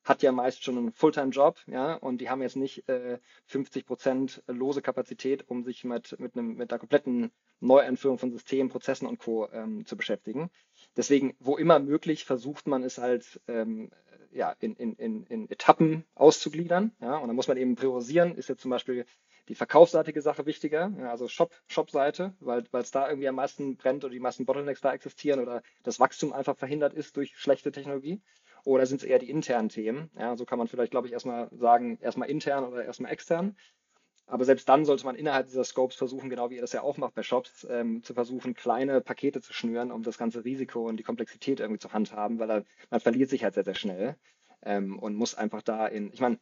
[0.05, 4.43] hat ja meist schon einen Fulltime-Job, ja, und die haben jetzt nicht äh, 50 Prozent
[4.47, 9.19] lose Kapazität, um sich mit, mit, einem, mit einer kompletten Neueinführung von Systemen, Prozessen und
[9.19, 9.49] Co.
[9.51, 10.51] Ähm, zu beschäftigen.
[10.97, 13.91] Deswegen, wo immer möglich, versucht man es halt ähm,
[14.35, 16.93] ja, in, in, in, in Etappen auszugliedern.
[17.01, 19.07] Ja, und dann muss man eben priorisieren, ist jetzt zum Beispiel
[19.49, 24.05] die verkaufsseitige Sache wichtiger, ja, also Shop, Shop-Seite, weil es da irgendwie am meisten brennt
[24.05, 28.23] oder die meisten Bottlenecks da existieren oder das Wachstum einfach verhindert ist durch schlechte Technologie.
[28.65, 30.11] Oder sind es eher die internen Themen?
[30.19, 33.57] Ja, so kann man vielleicht, glaube ich, erstmal sagen, erstmal intern oder erstmal extern.
[34.27, 36.97] Aber selbst dann sollte man innerhalb dieser Scopes versuchen, genau wie ihr das ja auch
[36.97, 40.97] macht bei Shops, ähm, zu versuchen, kleine Pakete zu schnüren, um das ganze Risiko und
[40.97, 44.17] die Komplexität irgendwie zu handhaben, weil er, man verliert sich halt sehr, sehr schnell
[44.63, 46.39] ähm, und muss einfach da in, ich meine,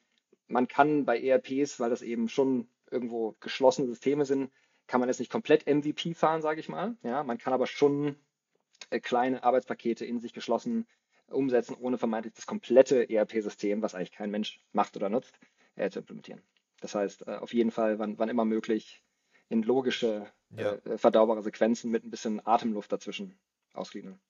[0.47, 4.51] man kann bei ERPs, weil das eben schon irgendwo geschlossene Systeme sind,
[4.87, 6.97] kann man jetzt nicht komplett MVP fahren, sage ich mal.
[7.03, 8.17] Ja, man kann aber schon
[8.91, 10.87] äh, kleine Arbeitspakete in sich geschlossen
[11.29, 15.39] umsetzen, ohne vermeintlich das komplette ERP-System, was eigentlich kein Mensch macht oder nutzt,
[15.77, 16.43] äh, zu implementieren.
[16.83, 19.03] Das heißt, äh, auf jeden Fall, wann, wann immer möglich,
[19.49, 20.73] in logische, ja.
[20.73, 23.39] äh, verdaubare Sequenzen mit ein bisschen Atemluft dazwischen
[23.73, 24.21] ausgliedern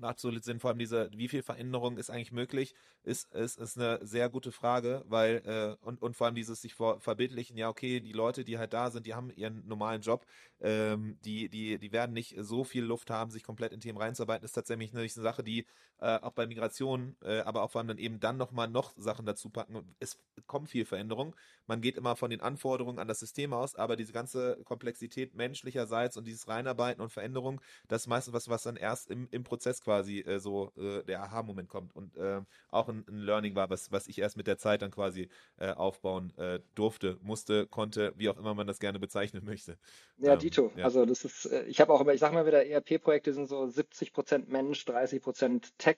[0.00, 0.60] absolut Sinn.
[0.60, 2.74] Vor allem diese, wie viel Veränderung ist eigentlich möglich,
[3.04, 6.74] ist, ist, ist eine sehr gute Frage, weil, äh, und, und vor allem dieses sich
[6.74, 10.24] vor, verbildlichen, ja, okay, die Leute, die halt da sind, die haben ihren normalen Job,
[10.60, 14.44] ähm, die, die, die werden nicht so viel Luft haben, sich komplett in Themen reinzuarbeiten,
[14.44, 15.66] ist tatsächlich eine, Sache, die
[15.98, 19.26] äh, auch bei Migration, äh, aber auch vor allem dann eben dann nochmal noch Sachen
[19.26, 19.94] dazu packen.
[19.98, 21.34] Es kommt viel Veränderung.
[21.66, 26.16] Man geht immer von den Anforderungen an das System aus, aber diese ganze Komplexität menschlicherseits
[26.16, 29.81] und dieses Reinarbeiten und Veränderung, das ist meistens was, was dann erst im, im Prozess
[29.82, 32.40] quasi äh, so äh, der Aha-Moment kommt und äh,
[32.70, 35.70] auch ein, ein, Learning war, was, was ich erst mit der Zeit dann quasi äh,
[35.72, 39.78] aufbauen äh, durfte, musste, konnte, wie auch immer man das gerne bezeichnen möchte.
[40.18, 40.72] Ja, ähm, Dito.
[40.76, 40.84] Ja.
[40.84, 43.66] Also das ist, äh, ich habe auch immer, ich sage mal wieder, ERP-Projekte sind so
[43.66, 45.96] 70 Prozent Mensch, 30 Prozent Tech.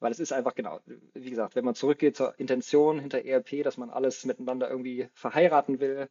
[0.00, 0.78] Weil es ist einfach genau,
[1.14, 5.80] wie gesagt, wenn man zurückgeht zur Intention hinter ERP, dass man alles miteinander irgendwie verheiraten
[5.80, 6.08] will,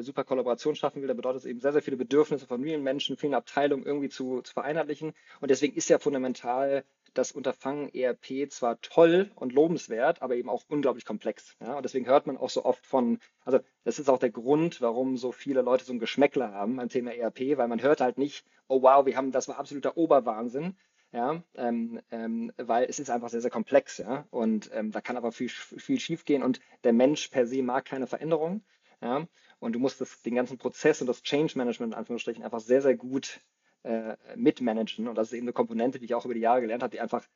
[0.00, 3.16] super Kollaboration schaffen will, dann bedeutet es eben sehr, sehr viele Bedürfnisse von vielen Menschen,
[3.16, 5.12] vielen Abteilungen irgendwie zu, zu vereinheitlichen.
[5.40, 6.84] Und deswegen ist ja fundamental
[7.14, 11.56] das Unterfangen ERP zwar toll und lobenswert, aber eben auch unglaublich komplex.
[11.60, 11.74] Ja?
[11.74, 15.16] Und deswegen hört man auch so oft von, also das ist auch der Grund, warum
[15.16, 18.46] so viele Leute so ein Geschmäckler haben beim Thema ERP, weil man hört halt nicht,
[18.68, 20.76] oh wow, wir haben, das war absoluter Oberwahnsinn,
[21.12, 25.18] ja, ähm, ähm, weil es ist einfach sehr, sehr komplex, ja, und ähm, da kann
[25.18, 28.62] aber viel, viel schief gehen und der Mensch per se mag keine Veränderung,
[29.02, 29.26] ja,
[29.58, 32.80] und du musst das, den ganzen Prozess und das Change Management in Anführungsstrichen einfach sehr,
[32.82, 33.40] sehr gut
[33.82, 35.08] äh, mitmanagen.
[35.08, 37.00] Und das ist eben eine Komponente, die ich auch über die Jahre gelernt habe, die
[37.00, 37.26] einfach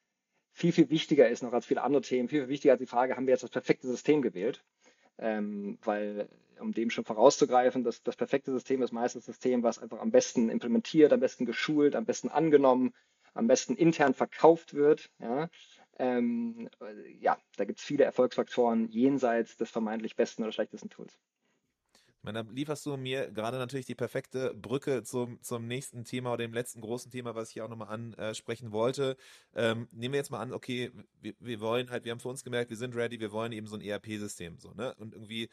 [0.53, 3.17] viel, viel wichtiger ist noch als viele andere Themen, viel, viel wichtiger als die Frage,
[3.17, 4.65] haben wir jetzt das perfekte System gewählt?
[5.19, 6.29] Ähm, weil,
[6.61, 10.13] um dem schon vorauszugreifen, das, das perfekte System ist meistens das System, was einfach am
[10.13, 12.95] besten implementiert, am besten geschult, am besten angenommen,
[13.35, 15.11] am besten intern verkauft wird.
[15.19, 15.51] Ja,
[15.99, 16.71] ähm,
[17.19, 21.19] ja da gibt es viele Erfolgsfaktoren jenseits des vermeintlich besten oder schlechtesten Tools
[22.27, 26.45] meine, da lieferst du mir gerade natürlich die perfekte Brücke zum, zum nächsten Thema oder
[26.45, 29.17] dem letzten großen Thema, was ich hier auch nochmal ansprechen wollte.
[29.55, 32.45] Ähm, nehmen wir jetzt mal an, okay, wir, wir wollen halt, wir haben für uns
[32.45, 34.95] gemerkt, wir sind ready, wir wollen eben so ein ERP-System, so, ne?
[34.99, 35.49] Und irgendwie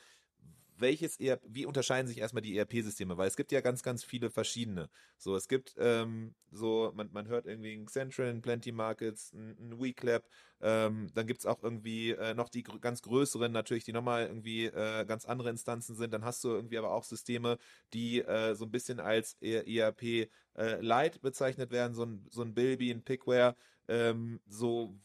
[0.83, 3.17] welches ERP, wie unterscheiden sich erstmal die ERP-Systeme?
[3.17, 4.89] Weil es gibt ja ganz, ganz viele verschiedene.
[5.17, 9.57] So, es gibt ähm, so, man, man hört irgendwie ein Central, ein Plenty Markets, ein,
[9.59, 10.23] ein WeClap,
[10.61, 14.27] ähm, dann gibt es auch irgendwie äh, noch die gr ganz größeren, natürlich, die nochmal
[14.27, 16.13] irgendwie äh, ganz andere Instanzen sind.
[16.13, 17.57] Dann hast du irgendwie aber auch Systeme,
[17.93, 22.43] die äh, so ein bisschen als ERP e äh, Light bezeichnet werden, so ein, so
[22.43, 23.55] ein Bilby, ein Pickware,
[23.87, 24.95] ähm, so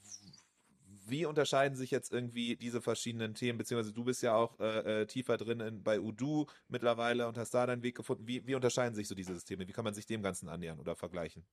[1.10, 5.06] wie unterscheiden sich jetzt irgendwie diese verschiedenen Themen, beziehungsweise du bist ja auch äh, äh,
[5.06, 8.26] tiefer drin in, bei Udo mittlerweile und hast da deinen Weg gefunden.
[8.26, 9.66] Wie, wie unterscheiden sich so diese Systeme?
[9.66, 11.44] Wie kann man sich dem Ganzen annähern oder vergleichen?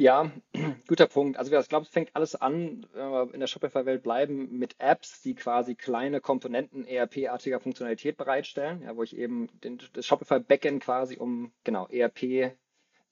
[0.00, 0.32] Ja,
[0.88, 1.38] guter Punkt.
[1.38, 5.20] Also ich glaube, es fängt alles an, wenn wir in der Shopify-Welt bleiben, mit Apps,
[5.20, 11.18] die quasi kleine Komponenten ERP-artiger Funktionalität bereitstellen, ja, wo ich eben den, das Shopify-Backend quasi
[11.18, 12.54] um genau ERP äh,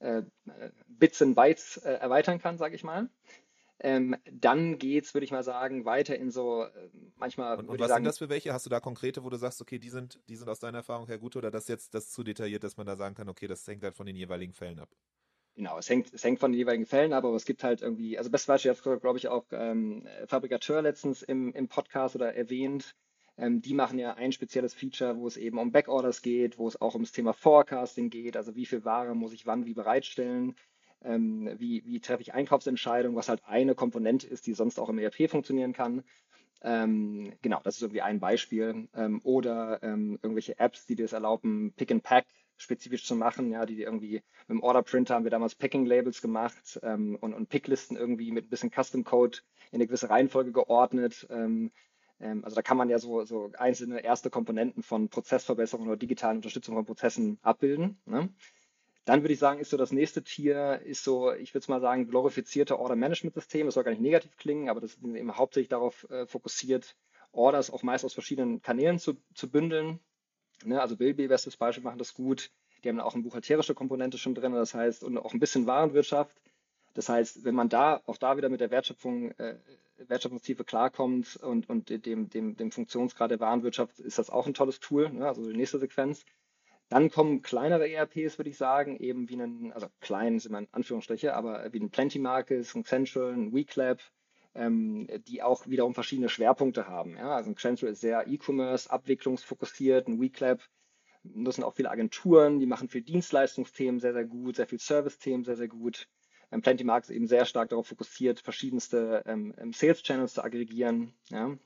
[0.01, 0.23] äh,
[0.87, 3.11] Bits and Bytes äh, erweitern kann, sage ich mal.
[3.81, 6.71] Ähm, dann geht es, würde ich mal sagen, weiter in so äh,
[7.17, 7.59] manchmal.
[7.59, 8.53] Und, und was sagen, sind das für welche?
[8.53, 11.07] Hast du da konkrete, wo du sagst, okay, die sind, die sind aus deiner Erfahrung
[11.07, 13.67] her gut oder das jetzt das zu detailliert, dass man da sagen kann, okay, das
[13.67, 14.89] hängt halt von den jeweiligen Fällen ab?
[15.55, 18.19] Genau, es hängt, es hängt von den jeweiligen Fällen ab, aber es gibt halt irgendwie,
[18.19, 22.95] also best Beispiel hat, glaube ich, auch ähm, Fabrikateur letztens im, im Podcast oder erwähnt.
[23.37, 26.81] Ähm, die machen ja ein spezielles Feature, wo es eben um Backorders geht, wo es
[26.81, 30.57] auch ums Thema Forecasting geht, also wie viel Ware muss ich wann wie bereitstellen
[31.05, 34.99] ähm, wie, wie treffe ich Einkaufsentscheidungen, was halt eine Komponente ist, die sonst auch im
[34.99, 36.03] ERP funktionieren kann.
[36.63, 38.89] Ähm, genau, das ist irgendwie ein Beispiel.
[38.95, 42.27] Ähm, oder ähm, irgendwelche Apps, die dir es erlauben, Pick and Pack
[42.57, 46.21] spezifisch zu machen, ja, die irgendwie mit dem Order Printer haben wir damals Packing Labels
[46.21, 49.39] gemacht ähm, und, und Picklisten irgendwie mit ein bisschen Custom Code
[49.71, 51.27] in eine gewisse Reihenfolge geordnet.
[51.31, 51.71] Ähm,
[52.21, 56.75] also da kann man ja so, so einzelne erste Komponenten von Prozessverbesserung oder digitalen Unterstützung
[56.75, 58.01] von Prozessen abbilden.
[58.07, 58.29] Ne?
[59.09, 61.81] Dann würde ich sagen, ist so das nächste Tier, ist so, ich würde es mal
[61.81, 63.65] sagen, glorifizierte Order-Management-System.
[63.65, 66.95] Das soll gar nicht negativ klingen, aber das ist eben hauptsächlich darauf äh, fokussiert,
[67.33, 69.99] Orders auch meist aus verschiedenen Kanälen zu, zu bündeln.
[70.63, 72.51] Ne, also Bilby, bestes Beispiel, machen das gut.
[72.85, 76.37] Die haben auch eine buchhalterische Komponente schon drin, das heißt, und auch ein bisschen Warenwirtschaft.
[76.93, 79.57] Das heißt, wenn man da auch da wieder mit der Wertschöpfung, äh,
[79.97, 84.81] Wertschöpfungstiefe klarkommt und, und dem, dem, dem Funktionsgrad der Warenwirtschaft, ist das auch ein tolles
[84.81, 85.09] Tool.
[85.09, 85.27] Ne?
[85.27, 86.27] Also die nächste Sequenz.
[86.89, 90.69] Dann kommen kleinere ERPs, würde ich sagen, eben wie ein, also klein sind immer in
[90.73, 94.01] Anführungsstriche, aber wie ein Plenty Markets, ein Central, ein WeClap,
[94.55, 97.17] ähm, die auch wiederum verschiedene Schwerpunkte haben.
[97.17, 97.37] Ja?
[97.37, 100.63] Also ein Central ist sehr E-Commerce, abwicklungsfokussiert, ein WeClap
[101.23, 105.57] nutzen auch viele Agenturen, die machen viel Dienstleistungsthemen sehr, sehr gut, sehr viel Service-Themen sehr,
[105.57, 106.09] sehr gut.
[106.51, 111.13] Ähm, Plenty Markets eben sehr stark darauf fokussiert, verschiedenste ähm, ähm Sales-Channels zu aggregieren.
[111.29, 111.57] Ja?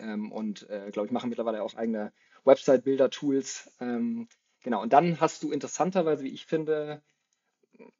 [0.00, 2.12] Ähm, und äh, glaube ich, machen mittlerweile auch eigene
[2.44, 4.28] Website-Builder-Tools, ähm,
[4.62, 7.02] Genau, und dann hast du interessanterweise, wie ich finde,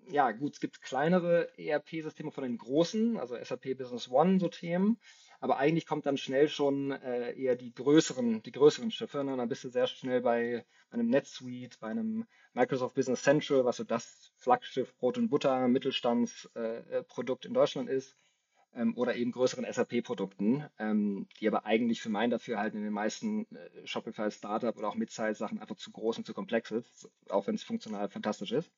[0.09, 4.98] ja, gut, es gibt kleinere ERP-Systeme von den großen, also SAP Business One, so Themen,
[5.40, 9.22] aber eigentlich kommt dann schnell schon äh, eher die größeren, die größeren Schiffe.
[9.22, 9.36] Ne?
[9.36, 13.84] Dann bist du sehr schnell bei einem NetSuite, bei einem Microsoft Business Central, was so
[13.84, 18.16] das Flaggschiff Brot und Butter Mittelstandsprodukt äh, in Deutschland ist
[18.75, 23.47] ähm, oder eben größeren SAP-Produkten, ähm, die aber eigentlich für mein Dafürhalten in den meisten
[23.55, 27.55] äh, Shopify Startup oder auch Mid-Size-Sachen einfach zu groß und zu komplex ist, auch wenn
[27.55, 28.71] es funktional fantastisch ist.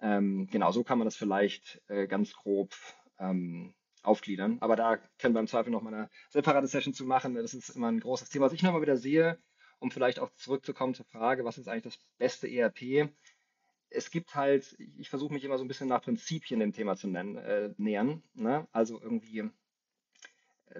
[0.00, 2.74] Ähm, genau, so kann man das vielleicht äh, ganz grob
[3.18, 4.58] ähm, aufgliedern.
[4.60, 7.34] Aber da können wir im Zweifel noch mal eine separate Session zu machen.
[7.34, 9.38] Das ist immer ein großes Thema, was ich nochmal wieder sehe,
[9.78, 13.10] um vielleicht auch zurückzukommen zur Frage, was ist eigentlich das beste ERP?
[13.94, 17.08] Es gibt halt, ich versuche mich immer so ein bisschen nach Prinzipien dem Thema zu
[17.08, 18.22] nennen, äh, nähern.
[18.34, 18.66] Ne?
[18.72, 19.50] Also irgendwie, äh,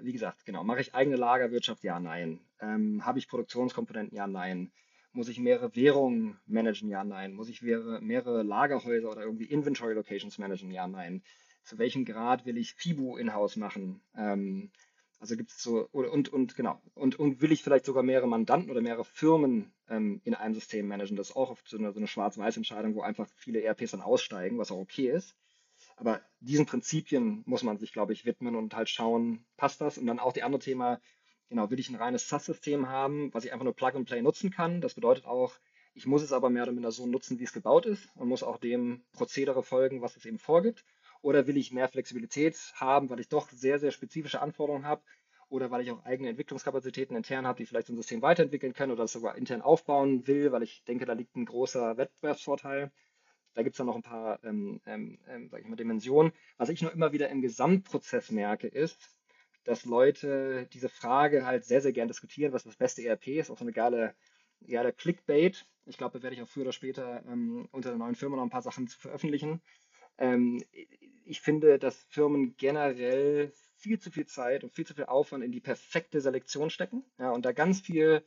[0.01, 1.83] wie gesagt, genau, mache ich eigene Lagerwirtschaft?
[1.83, 2.39] Ja, nein.
[2.59, 4.15] Ähm, Habe ich Produktionskomponenten?
[4.15, 4.71] Ja, nein.
[5.11, 6.89] Muss ich mehrere Währungen managen?
[6.89, 7.33] Ja, nein.
[7.33, 10.71] Muss ich mehrere, mehrere Lagerhäuser oder irgendwie Inventory Locations managen?
[10.71, 11.23] Ja, nein.
[11.63, 14.01] Zu welchem Grad will ich FIBU in-house machen?
[14.17, 14.71] Ähm,
[15.23, 18.69] also gibt es so, und, und genau, und, und will ich vielleicht sogar mehrere Mandanten
[18.69, 21.15] oder mehrere Firmen ähm, in einem System managen?
[21.15, 24.57] Das ist auch oft so eine, so eine Schwarz-Weiß-Entscheidung, wo einfach viele ERPs dann aussteigen,
[24.57, 25.37] was auch okay ist.
[25.95, 29.97] Aber diesen Prinzipien muss man sich, glaube ich, widmen und halt schauen, passt das?
[29.97, 30.99] Und dann auch die andere Thema,
[31.47, 34.51] genau, will ich ein reines SaaS-System haben, was ich einfach nur Plug and Play nutzen
[34.51, 34.81] kann?
[34.81, 35.57] Das bedeutet auch,
[35.93, 38.43] Ich muss es aber mehr oder minder so nutzen, wie es gebaut ist und muss
[38.43, 40.83] auch dem Prozedere folgen, was es eben vorgibt.
[41.23, 45.01] Oder will ich mehr Flexibilität haben, weil ich doch sehr, sehr spezifische Anforderungen habe
[45.49, 49.07] oder weil ich auch eigene Entwicklungskapazitäten intern habe, die vielleicht ein System weiterentwickeln können oder
[49.07, 52.91] sogar intern aufbauen will, weil ich denke, da liegt ein großer Wettbewerbsvorteil.
[53.53, 56.33] Da gibt es dann noch ein paar ähm, ähm, ähm, sag ich mal, Dimensionen.
[56.57, 58.97] Was ich nur immer wieder im Gesamtprozess merke, ist,
[59.63, 63.57] dass Leute diese Frage halt sehr, sehr gern diskutieren, was das beste ERP ist, auch
[63.57, 64.13] so eine geile,
[64.67, 65.65] geile Clickbait.
[65.85, 68.43] Ich glaube, da werde ich auch früher oder später ähm, unter der neuen Firma noch
[68.43, 69.61] ein paar Sachen zu veröffentlichen.
[70.17, 70.63] Ähm,
[71.25, 75.51] ich finde, dass Firmen generell viel zu viel Zeit und viel zu viel Aufwand in
[75.51, 78.23] die perfekte Selektion stecken ja, und da ganz viel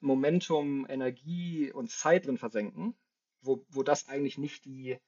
[0.00, 2.94] Momentum, Energie und Zeit drin versenken,
[3.42, 4.98] wo, wo das eigentlich nicht die,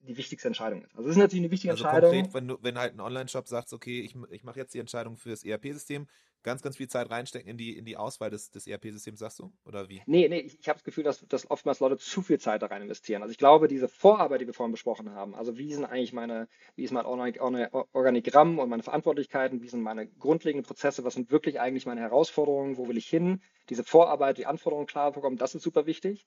[0.00, 0.96] die wichtigste Entscheidung ist.
[0.96, 2.10] Also es ist natürlich eine wichtige also Entscheidung.
[2.12, 5.16] Konkret, wenn du, wenn halt ein Online-Shop sagt, okay, ich, ich mache jetzt die Entscheidung
[5.16, 6.08] für das ERP-System,
[6.42, 9.52] ganz, ganz viel Zeit reinstecken in die, in die Auswahl des, des ERP-Systems, sagst du?
[9.64, 10.02] Oder wie?
[10.06, 12.66] Nee, nee, ich, ich habe das Gefühl, dass, dass oftmals Leute zu viel Zeit da
[12.66, 13.22] rein investieren.
[13.22, 16.48] Also ich glaube, diese Vorarbeit, die wir vorhin besprochen haben, also wie sind eigentlich meine,
[16.76, 21.60] wie ist mein Organigramm und meine Verantwortlichkeiten, wie sind meine grundlegenden Prozesse, was sind wirklich
[21.60, 25.62] eigentlich meine Herausforderungen, wo will ich hin, diese Vorarbeit, die Anforderungen klar bekommen, das ist
[25.62, 26.24] super wichtig.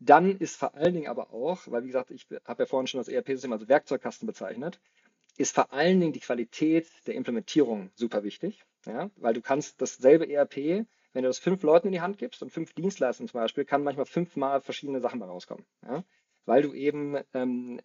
[0.00, 2.98] Dann ist vor allen Dingen aber auch, weil wie gesagt, ich habe ja vorhin schon
[2.98, 4.80] das ERP-System als Werkzeugkasten bezeichnet,
[5.36, 8.64] ist vor allen Dingen die Qualität der Implementierung super wichtig.
[8.86, 9.10] Ja?
[9.16, 12.50] Weil du kannst dasselbe ERP, wenn du das fünf Leuten in die Hand gibst und
[12.50, 15.64] fünf Dienstleistern zum Beispiel, kann manchmal fünfmal verschiedene Sachen da rauskommen.
[15.86, 16.04] Ja?
[16.46, 17.80] Weil du eben, ähm,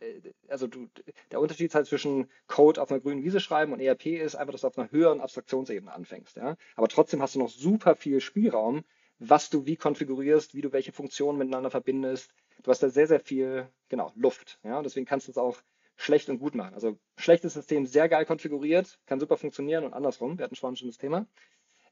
[0.47, 0.89] also du,
[1.32, 4.62] der Unterschied halt zwischen Code auf einer grünen Wiese schreiben und ERP ist einfach, dass
[4.62, 6.36] du auf einer höheren Abstraktionsebene anfängst.
[6.38, 6.58] Ja?
[6.76, 8.84] Aber trotzdem hast du noch super viel Spielraum,
[9.20, 12.34] was du wie konfigurierst, wie du welche Funktionen miteinander verbindest.
[12.64, 14.60] Du hast da sehr, sehr viel, genau, Luft.
[14.64, 14.82] Ja?
[14.82, 15.58] Deswegen kannst du es auch
[16.00, 16.74] schlecht und gut machen.
[16.74, 20.38] Also schlechtes System sehr geil konfiguriert, kann super funktionieren und andersrum.
[20.38, 21.28] Wir hatten schon ein das Thema.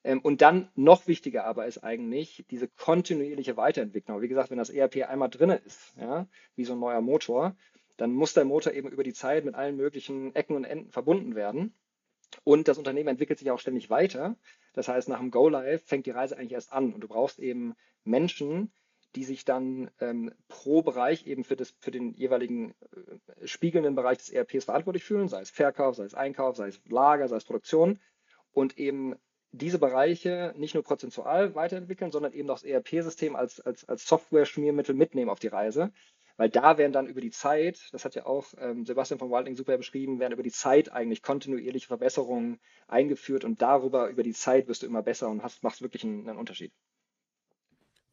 [0.05, 4.21] Ähm, und dann noch wichtiger aber ist eigentlich diese kontinuierliche Weiterentwicklung.
[4.21, 7.57] Wie gesagt, wenn das ERP einmal drin ist, ja, wie so ein neuer Motor,
[7.97, 11.35] dann muss der Motor eben über die Zeit mit allen möglichen Ecken und Enden verbunden
[11.35, 11.75] werden.
[12.45, 14.37] Und das Unternehmen entwickelt sich auch ständig weiter.
[14.73, 16.93] Das heißt, nach dem Go Live fängt die Reise eigentlich erst an.
[16.93, 18.71] Und du brauchst eben Menschen,
[19.15, 24.17] die sich dann ähm, pro Bereich eben für, das, für den jeweiligen äh, spiegelnden Bereich
[24.17, 27.45] des ERPs verantwortlich fühlen, sei es Verkauf, sei es Einkauf, sei es Lager, sei es
[27.45, 27.99] Produktion
[28.51, 29.15] und eben
[29.51, 34.93] diese Bereiche nicht nur prozentual weiterentwickeln, sondern eben auch das ERP-System als, als, als Software-Schmiermittel
[34.93, 35.91] mitnehmen auf die Reise.
[36.35, 39.55] Weil da werden dann über die Zeit, das hat ja auch ähm, Sebastian von Walding
[39.55, 44.67] super beschrieben, werden über die Zeit eigentlich kontinuierliche Verbesserungen eingeführt und darüber, über die Zeit
[44.67, 46.71] wirst du immer besser und hast, machst wirklich einen, einen Unterschied.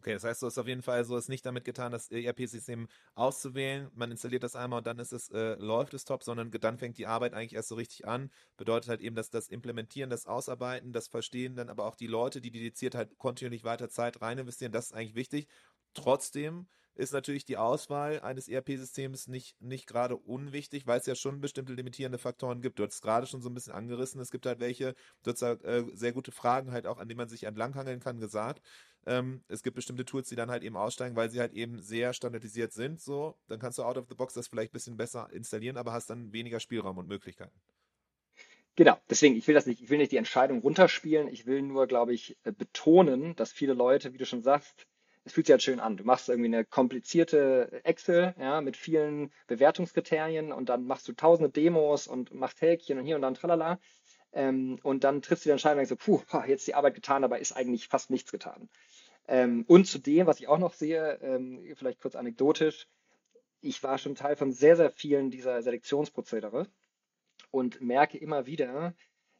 [0.04, 2.88] Okay, das heißt, so ist auf jeden Fall so, ist nicht damit getan, das ERP-System
[3.14, 3.90] auszuwählen.
[3.94, 6.98] Man installiert das einmal und dann ist es, äh, läuft es top, sondern dann fängt
[6.98, 8.30] die Arbeit eigentlich erst so richtig an.
[8.58, 12.42] Bedeutet halt eben, dass das Implementieren, das Ausarbeiten, das Verstehen, dann aber auch die Leute,
[12.42, 15.48] die dediziert halt kontinuierlich weiter Zeit rein investieren, das ist eigentlich wichtig.
[15.94, 16.66] Trotzdem
[16.96, 21.72] ist natürlich die Auswahl eines ERP-Systems nicht, nicht gerade unwichtig, weil es ja schon bestimmte
[21.72, 22.78] limitierende Faktoren gibt.
[22.78, 24.20] Du hast es gerade schon so ein bisschen angerissen.
[24.20, 27.18] Es gibt halt welche, du hast halt, äh, sehr gute Fragen halt auch, an denen
[27.18, 28.62] man sich entlanghangeln kann, gesagt.
[29.06, 32.12] Ähm, es gibt bestimmte Tools, die dann halt eben aussteigen, weil sie halt eben sehr
[32.12, 33.00] standardisiert sind.
[33.00, 35.92] So, dann kannst du out of the box das vielleicht ein bisschen besser installieren, aber
[35.92, 37.60] hast dann weniger Spielraum und Möglichkeiten.
[38.76, 41.86] Genau, deswegen, ich will das nicht, ich will nicht die Entscheidung runterspielen, ich will nur,
[41.86, 44.86] glaube ich, äh, betonen, dass viele Leute, wie du schon sagst,
[45.24, 45.96] es fühlt sich halt schön an.
[45.96, 51.50] Du machst irgendwie eine komplizierte Excel, ja, mit vielen Bewertungskriterien und dann machst du tausende
[51.50, 53.78] Demos und machst Häkchen und hier und dann tralala.
[54.32, 57.24] Ähm, und dann triffst du die Entscheidung und denkst so, puh, jetzt die Arbeit getan,
[57.24, 58.68] aber ist eigentlich fast nichts getan.
[59.26, 62.86] Ähm, und zudem, was ich auch noch sehe, ähm, vielleicht kurz anekdotisch,
[63.62, 66.66] ich war schon Teil von sehr, sehr vielen dieser Selektionsprozedere
[67.50, 68.94] und merke immer wieder,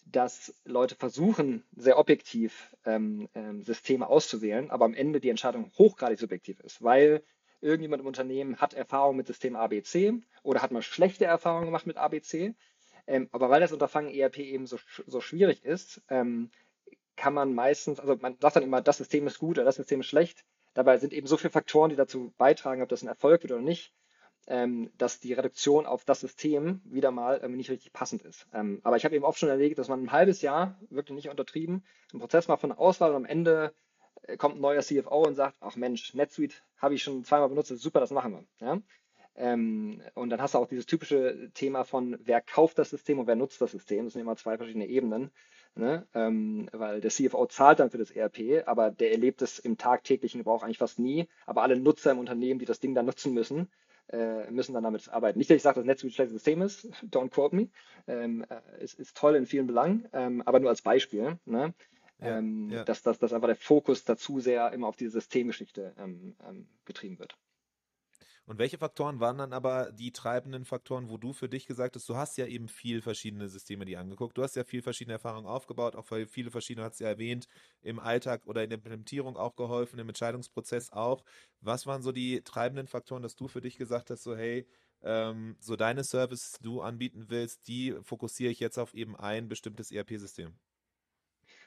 [0.07, 6.19] dass Leute versuchen, sehr objektiv ähm, ähm, Systeme auszuwählen, aber am Ende die Entscheidung hochgradig
[6.19, 7.23] subjektiv ist, weil
[7.61, 11.97] irgendjemand im Unternehmen hat Erfahrung mit System ABC oder hat mal schlechte Erfahrungen gemacht mit
[11.97, 12.55] ABC.
[13.07, 16.51] Ähm, aber weil das Unterfangen ERP eben so, so schwierig ist, ähm,
[17.17, 20.01] kann man meistens, also man sagt dann immer, das System ist gut oder das System
[20.01, 20.45] ist schlecht.
[20.75, 23.63] Dabei sind eben so viele Faktoren, die dazu beitragen, ob das ein Erfolg wird oder
[23.63, 23.93] nicht,
[24.47, 28.47] ähm, dass die Reduktion auf das System wieder mal ähm, nicht richtig passend ist.
[28.53, 31.29] Ähm, aber ich habe eben oft schon erlebt, dass man ein halbes Jahr, wirklich nicht
[31.29, 33.75] untertrieben, einen Prozess macht von der Auswahl und am Ende
[34.23, 37.69] äh, kommt ein neuer CFO und sagt, ach Mensch, NetSuite habe ich schon zweimal benutzt,
[37.69, 38.67] super, das machen wir.
[38.67, 38.81] Ja?
[39.37, 43.27] Ähm, und dann hast du auch dieses typische Thema von, wer kauft das System und
[43.27, 44.05] wer nutzt das System.
[44.05, 45.31] Das sind immer zwei verschiedene Ebenen.
[45.77, 46.07] Ne?
[46.15, 50.39] Ähm, weil der CFO zahlt dann für das ERP, aber der erlebt es im tagtäglichen
[50.39, 51.29] Gebrauch eigentlich fast nie.
[51.47, 53.69] Aber alle Nutzer im Unternehmen, die das Ding dann nutzen müssen,
[54.09, 55.39] äh, müssen dann damit arbeiten.
[55.39, 57.69] Nicht, dass ich sage, dass NetSuite ein schlechtes System ist, don't quote me.
[58.07, 61.39] Ähm, äh, es ist toll in vielen Belangen, ähm, aber nur als Beispiel.
[61.45, 61.75] Ne?
[62.21, 62.85] ja, ähm, ja.
[62.85, 67.19] Dass, dass, dass einfach der Fokus dazu sehr immer auf diese Systemgeschichte ähm, ähm, getrieben
[67.19, 67.37] wird.
[68.47, 72.07] Und welche Faktoren waren dann aber die treibenden Faktoren, wo du für dich gesagt hast,
[72.09, 75.47] du hast ja eben viel verschiedene Systeme die angeguckt, du hast ja viel verschiedene Erfahrungen
[75.47, 77.47] aufgebaut, auch viele verschiedene, hast du ja erwähnt,
[77.81, 81.25] im Alltag oder in der Implementierung auch geholfen, im Entscheidungsprozess auch.
[81.61, 84.67] Was waren so die treibenden Faktoren, dass du für dich gesagt hast, so hey,
[85.03, 89.49] ähm, so deine Services, die du anbieten willst, die fokussiere ich jetzt auf eben ein
[89.49, 90.59] bestimmtes ERP-System?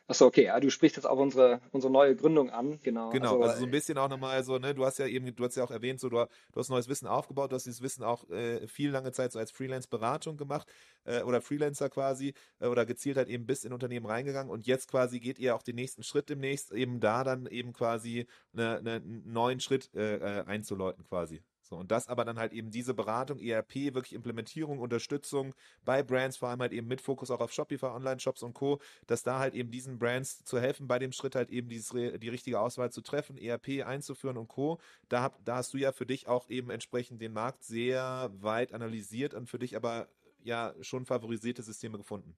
[0.10, 3.10] Achso, okay, ja, du sprichst jetzt auch unsere, unsere neue Gründung an, genau.
[3.10, 5.44] Genau, also, also so ein bisschen auch nochmal so, ne, du hast ja eben, du
[5.44, 6.16] hast ja auch erwähnt, so du,
[6.54, 9.40] du hast neues Wissen aufgebaut, du hast dieses Wissen auch äh, viel lange Zeit so
[9.40, 10.66] als Freelance-Beratung gemacht
[11.04, 14.90] äh, oder Freelancer quasi äh, oder gezielt halt eben bis in Unternehmen reingegangen und jetzt
[14.90, 18.94] quasi geht ihr auch den nächsten Schritt demnächst, eben da dann eben quasi eine, eine,
[18.94, 21.42] einen neuen Schritt äh, äh einzuläuten quasi.
[21.68, 25.54] So, und das aber dann halt eben diese Beratung, ERP, wirklich Implementierung, Unterstützung
[25.84, 29.24] bei Brands, vor allem halt eben mit Fokus auch auf Shopify, Online-Shops und Co., dass
[29.24, 32.62] da halt eben diesen Brands zu helfen, bei dem Schritt halt eben dieses, die richtige
[32.62, 34.80] Auswahl zu treffen, ERP einzuführen und Co.
[35.10, 38.74] Da, hab, da hast du ja für dich auch eben entsprechend den Markt sehr weit
[38.74, 40.08] analysiert und für dich aber
[40.44, 42.38] ja schon favorisierte Systeme gefunden.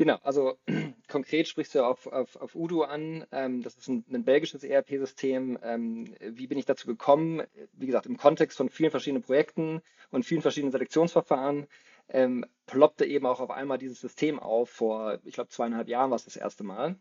[0.00, 0.56] Genau, also
[1.08, 3.26] konkret sprichst du auf, auf, auf Udo an.
[3.32, 5.58] Ähm, das ist ein, ein belgisches ERP-System.
[5.62, 7.42] Ähm, wie bin ich dazu gekommen?
[7.74, 11.66] Wie gesagt, im Kontext von vielen verschiedenen Projekten und vielen verschiedenen Selektionsverfahren
[12.08, 14.70] ähm, ploppte eben auch auf einmal dieses System auf.
[14.70, 16.96] Vor, ich glaube, zweieinhalb Jahren war es das erste Mal.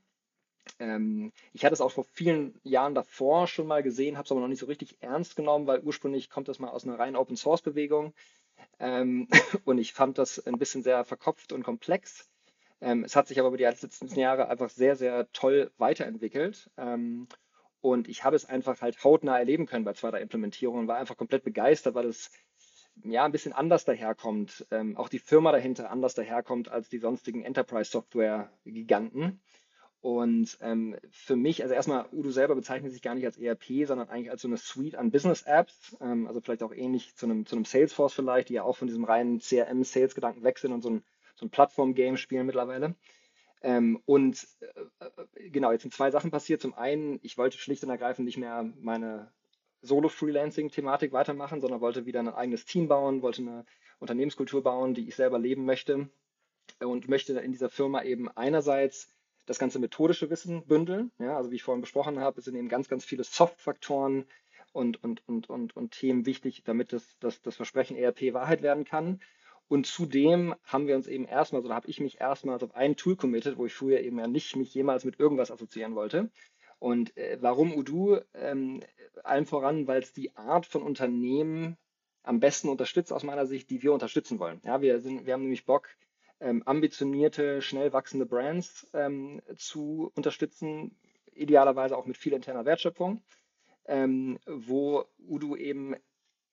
[0.80, 4.42] Ähm, ich hatte es auch vor vielen Jahren davor schon mal gesehen, habe es aber
[4.42, 8.14] noch nicht so richtig ernst genommen, weil ursprünglich kommt das mal aus einer reinen Open-Source-Bewegung.
[8.78, 9.30] Ähm,
[9.64, 12.30] und ich fand das ein bisschen sehr verkopft und komplex.
[12.82, 16.70] Ähm, es hat sich aber über die letzten Jahre einfach sehr, sehr toll weiterentwickelt.
[16.78, 17.28] Ähm,
[17.82, 21.18] und ich habe es einfach halt hautnah erleben können bei zweiter Implementierung und war einfach
[21.18, 22.32] komplett begeistert, weil es
[23.04, 24.66] ja ein bisschen anders daherkommt.
[24.72, 29.42] Ähm, auch die Firma dahinter anders daherkommt als die sonstigen Enterprise-Software-Giganten.
[30.02, 34.08] Und ähm, für mich, also erstmal, Udo selber bezeichnet sich gar nicht als ERP, sondern
[34.08, 37.58] eigentlich als so eine Suite an Business-Apps, ähm, also vielleicht auch ähnlich zu einem, zu
[37.58, 41.04] einem Salesforce vielleicht, die ja auch von diesem reinen CRM-Sales-Gedanken weg sind und so ein
[41.40, 42.96] so ein Plattform-Game spielen mittlerweile.
[43.62, 46.62] Ähm, und äh, äh, genau, jetzt sind zwei Sachen passiert.
[46.62, 49.32] Zum einen, ich wollte schlicht und ergreifend nicht mehr meine
[49.82, 53.66] Solo-Freelancing-Thematik weitermachen, sondern wollte wieder ein eigenes Team bauen, wollte eine
[54.00, 56.10] Unternehmenskultur bauen, die ich selber leben möchte
[56.80, 59.14] und möchte in dieser Firma eben einerseits
[59.46, 61.12] das ganze methodische Wissen bündeln.
[61.18, 64.26] Ja, also wie ich vorhin besprochen habe, sind eben ganz, ganz viele Soft-Faktoren
[64.72, 68.86] und, und, und, und, und Themen wichtig, damit das, das, das Versprechen ERP Wahrheit werden
[68.86, 69.22] kann.
[69.70, 73.16] Und zudem haben wir uns eben erstmal, oder habe ich mich erstmals auf ein Tool
[73.16, 76.32] committed, wo ich früher eben ja nicht mich jemals mit irgendwas assoziieren wollte.
[76.80, 78.20] Und äh, warum Udo?
[78.34, 78.82] Ähm,
[79.24, 81.78] allen voran, weil es die Art von Unternehmen
[82.24, 84.60] am besten unterstützt aus meiner Sicht, die wir unterstützen wollen.
[84.66, 85.90] Ja, wir, sind, wir haben nämlich Bock,
[86.40, 90.98] ähm, ambitionierte, schnell wachsende Brands ähm, zu unterstützen,
[91.34, 93.22] idealerweise auch mit viel interner Wertschöpfung,
[93.86, 95.96] ähm, wo Udo eben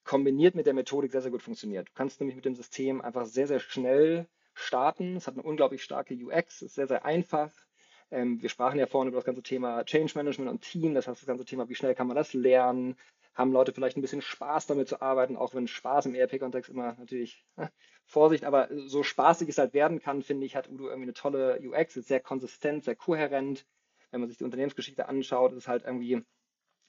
[0.07, 1.89] kombiniert mit der Methodik sehr, sehr gut funktioniert.
[1.89, 5.17] Du kannst nämlich mit dem System einfach sehr, sehr schnell starten.
[5.17, 7.51] Es hat eine unglaublich starke UX, ist sehr, sehr einfach.
[8.11, 11.21] Ähm, wir sprachen ja vorhin über das ganze Thema Change Management und Team, das heißt
[11.21, 12.97] das ganze Thema, wie schnell kann man das lernen?
[13.35, 16.95] Haben Leute vielleicht ein bisschen Spaß damit zu arbeiten, auch wenn Spaß im ERP-Kontext immer
[16.99, 17.45] natürlich
[18.05, 21.61] Vorsicht, aber so spaßig es halt werden kann, finde ich, hat Udo irgendwie eine tolle
[21.61, 23.67] UX, ist sehr konsistent, sehr kohärent.
[24.13, 26.25] Wenn man sich die Unternehmensgeschichte anschaut, ist es halt irgendwie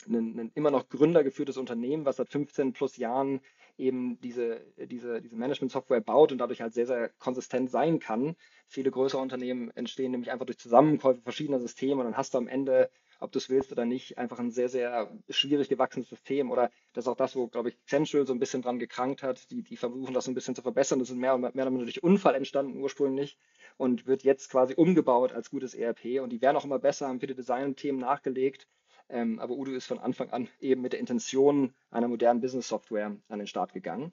[0.08, 3.42] ein, ein immer noch gründergeführtes Unternehmen, was seit 15 plus Jahren
[3.78, 8.36] eben diese, diese, diese Management-Software baut und dadurch halt sehr, sehr konsistent sein kann.
[8.68, 12.48] Viele größere Unternehmen entstehen nämlich einfach durch Zusammenkäufe verschiedener Systeme und dann hast du am
[12.48, 12.90] Ende,
[13.20, 16.52] ob du es willst oder nicht, einfach ein sehr, sehr schwierig gewachsenes System.
[16.52, 19.50] Oder das ist auch das, wo, glaube ich, Central so ein bisschen dran gekrankt hat.
[19.52, 21.00] Die, die versuchen das so ein bisschen zu verbessern.
[21.00, 23.38] Das ist mehr, mehr oder weniger durch Unfall entstanden ursprünglich
[23.78, 26.22] und wird jetzt quasi umgebaut als gutes ERP.
[26.22, 28.68] Und die werden auch immer besser, haben viele Design-Themen nachgelegt.
[29.10, 33.40] Ähm, aber Udo ist von Anfang an eben mit der Intention einer modernen Business-Software an
[33.40, 34.12] den Start gegangen.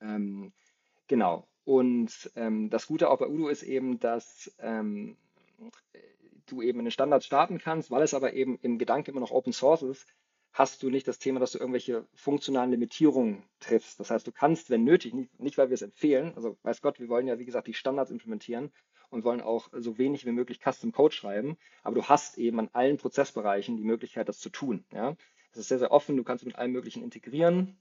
[0.00, 0.52] Ähm,
[1.08, 1.48] genau.
[1.64, 5.16] Und ähm, das Gute auch bei Udo ist eben, dass ähm,
[6.46, 9.30] du eben in den Standards starten kannst, weil es aber eben im Gedanke immer noch
[9.30, 10.06] Open Source ist,
[10.52, 13.98] hast du nicht das Thema, dass du irgendwelche funktionalen Limitierungen triffst.
[13.98, 17.00] Das heißt, du kannst, wenn nötig, nicht, nicht weil wir es empfehlen, also weiß Gott,
[17.00, 18.70] wir wollen ja, wie gesagt, die Standards implementieren
[19.14, 22.68] und wollen auch so wenig wie möglich Custom Code schreiben, aber du hast eben an
[22.72, 24.84] allen Prozessbereichen die Möglichkeit, das zu tun.
[24.92, 25.16] Ja?
[25.52, 27.78] Das ist sehr, sehr offen, du kannst mit allem Möglichen integrieren.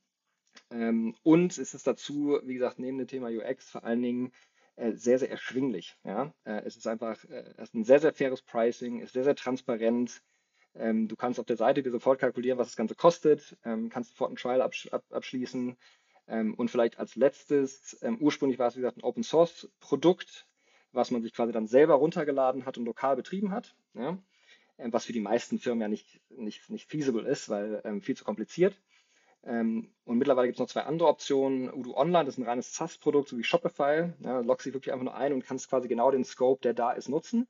[0.70, 4.32] Ähm, und es ist dazu, wie gesagt, neben dem Thema UX vor allen Dingen
[4.76, 5.98] äh, sehr, sehr erschwinglich.
[6.04, 6.34] Ja?
[6.46, 9.36] Äh, es ist einfach, äh, es ist ein sehr, sehr faires Pricing, ist sehr, sehr
[9.36, 10.22] transparent,
[10.76, 14.12] ähm, du kannst auf der Seite dir sofort kalkulieren, was das Ganze kostet, ähm, kannst
[14.12, 15.78] sofort ein Trial absch ab abschließen.
[16.28, 20.48] Ähm, und vielleicht als letztes, ähm, ursprünglich war es, wie gesagt, ein Open Source Produkt,
[20.94, 23.76] was man sich quasi dann selber runtergeladen hat und lokal betrieben hat.
[23.94, 24.18] Ja?
[24.78, 28.16] Ähm, was für die meisten Firmen ja nicht, nicht, nicht feasible ist, weil ähm, viel
[28.16, 28.80] zu kompliziert.
[29.46, 31.72] Ähm, und mittlerweile gibt es noch zwei andere Optionen.
[31.74, 34.14] Udo Online, das ist ein reines SaaS-Produkt, so wie Shopify.
[34.22, 36.92] Ja, loggst dich wirklich einfach nur ein und kannst quasi genau den Scope, der da
[36.92, 37.48] ist, nutzen.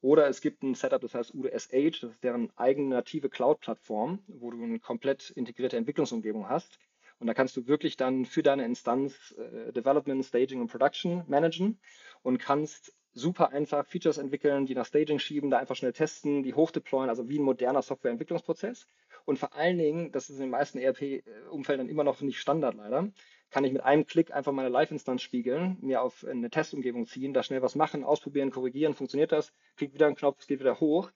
[0.00, 4.18] Oder es gibt ein Setup, das heißt Udo SH, das ist deren eigene native Cloud-Plattform,
[4.26, 6.78] wo du eine komplett integrierte Entwicklungsumgebung hast.
[7.20, 11.78] Und da kannst du wirklich dann für deine Instanz äh, Development, Staging und Production managen
[12.24, 16.54] und kannst super einfach Features entwickeln, die nach Staging schieben, da einfach schnell testen, die
[16.54, 18.88] hochdeployen, also wie ein moderner Softwareentwicklungsprozess.
[19.24, 23.10] Und vor allen Dingen, das ist in den meisten ERP-Umfeldern immer noch nicht Standard leider,
[23.50, 27.44] kann ich mit einem Klick einfach meine Live-Instanz spiegeln, mir auf eine Testumgebung ziehen, da
[27.44, 31.12] schnell was machen, ausprobieren, korrigieren, funktioniert das, kriegt wieder einen Knopf, es geht wieder hoch.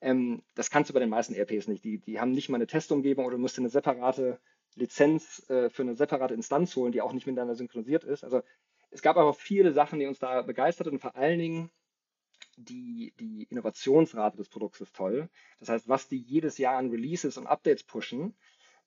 [0.00, 1.84] Ähm, das kannst du bei den meisten ERPs nicht.
[1.84, 4.40] Die, die haben nicht mal eine Testumgebung oder du musst eine separate
[4.74, 8.24] Lizenz äh, für eine separate Instanz holen, die auch nicht miteinander synchronisiert ist.
[8.24, 8.42] Also
[8.92, 11.70] es gab aber viele Sachen, die uns da begeistert und vor allen Dingen
[12.56, 15.28] die, die Innovationsrate des Produkts ist toll.
[15.58, 18.34] Das heißt, was die jedes Jahr an Releases und Updates pushen.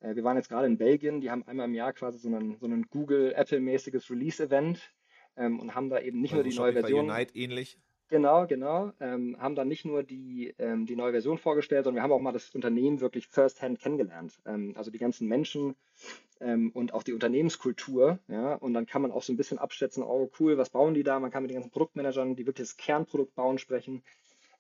[0.01, 2.58] Äh, wir waren jetzt gerade in Belgien, die haben einmal im Jahr quasi so ein,
[2.60, 4.93] so ein Google-Apple-mäßiges Release-Event
[5.38, 7.10] ähm, und haben da eben nicht also nur die neue Version.
[7.10, 7.80] Unite ähnlich.
[8.08, 8.91] Genau, genau.
[8.99, 12.22] Ähm, haben dann nicht nur die, ähm, die neue Version vorgestellt, sondern wir haben auch
[12.22, 14.39] mal das Unternehmen wirklich first-hand kennengelernt.
[14.45, 15.76] Ähm, also die ganzen Menschen
[16.39, 18.20] ähm, und auch die Unternehmenskultur.
[18.28, 18.53] Ja?
[18.56, 21.20] Und dann kann man auch so ein bisschen abschätzen, oh cool, was bauen die da?
[21.20, 24.03] Man kann mit den ganzen Produktmanagern, die wirklich das Kernprodukt bauen, sprechen.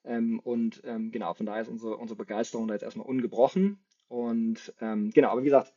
[0.03, 3.79] Ähm, und ähm, genau, von daher ist unsere, unsere Begeisterung da jetzt erstmal ungebrochen.
[4.07, 5.73] Und genau, aber wie gesagt,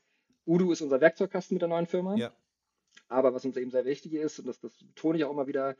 [0.46, 2.14] Udo ist unser Werkzeugkasten mit der neuen Firma.
[2.16, 2.30] Ja.
[3.08, 5.76] Aber was uns eben sehr wichtig ist, und das, das betone ich auch immer wieder,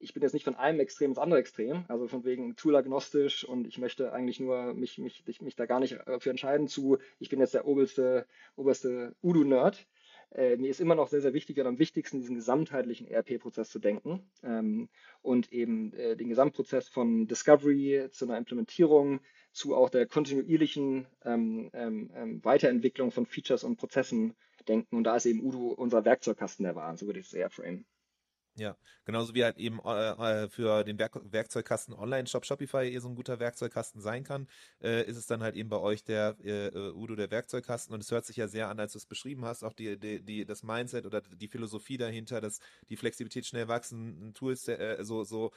[0.00, 3.66] ich bin jetzt nicht von einem Extrem ins andere Extrem, also von wegen toolagnostisch und
[3.66, 7.40] ich möchte eigentlich nur mich, mich, mich da gar nicht für entscheiden zu, ich bin
[7.40, 8.26] jetzt der oberste,
[8.56, 9.86] oberste Udo-Nerd.
[10.30, 13.78] Äh, mir ist immer noch sehr, sehr wichtig und am wichtigsten, diesen gesamtheitlichen ERP-Prozess zu
[13.78, 14.90] denken ähm,
[15.22, 19.20] und eben äh, den Gesamtprozess von Discovery zu einer Implementierung,
[19.52, 24.36] zu auch der kontinuierlichen ähm, ähm, ähm Weiterentwicklung von Features und Prozessen
[24.68, 24.96] denken.
[24.96, 27.86] Und da ist eben Udo unser Werkzeugkasten der Wahl, so würde ich es eher framen.
[28.58, 33.08] Ja, genauso wie halt eben äh, äh, für den Werk Werkzeugkasten Online-Shop Shopify eh so
[33.08, 34.48] ein guter Werkzeugkasten sein kann,
[34.82, 37.94] äh, ist es dann halt eben bei euch der äh, äh, Udo der Werkzeugkasten.
[37.94, 40.24] Und es hört sich ja sehr an, als du es beschrieben hast, auch die, die,
[40.24, 45.22] die, das Mindset oder die Philosophie dahinter, dass die Flexibilität schnell wachsen, Tools äh, so,
[45.22, 45.52] so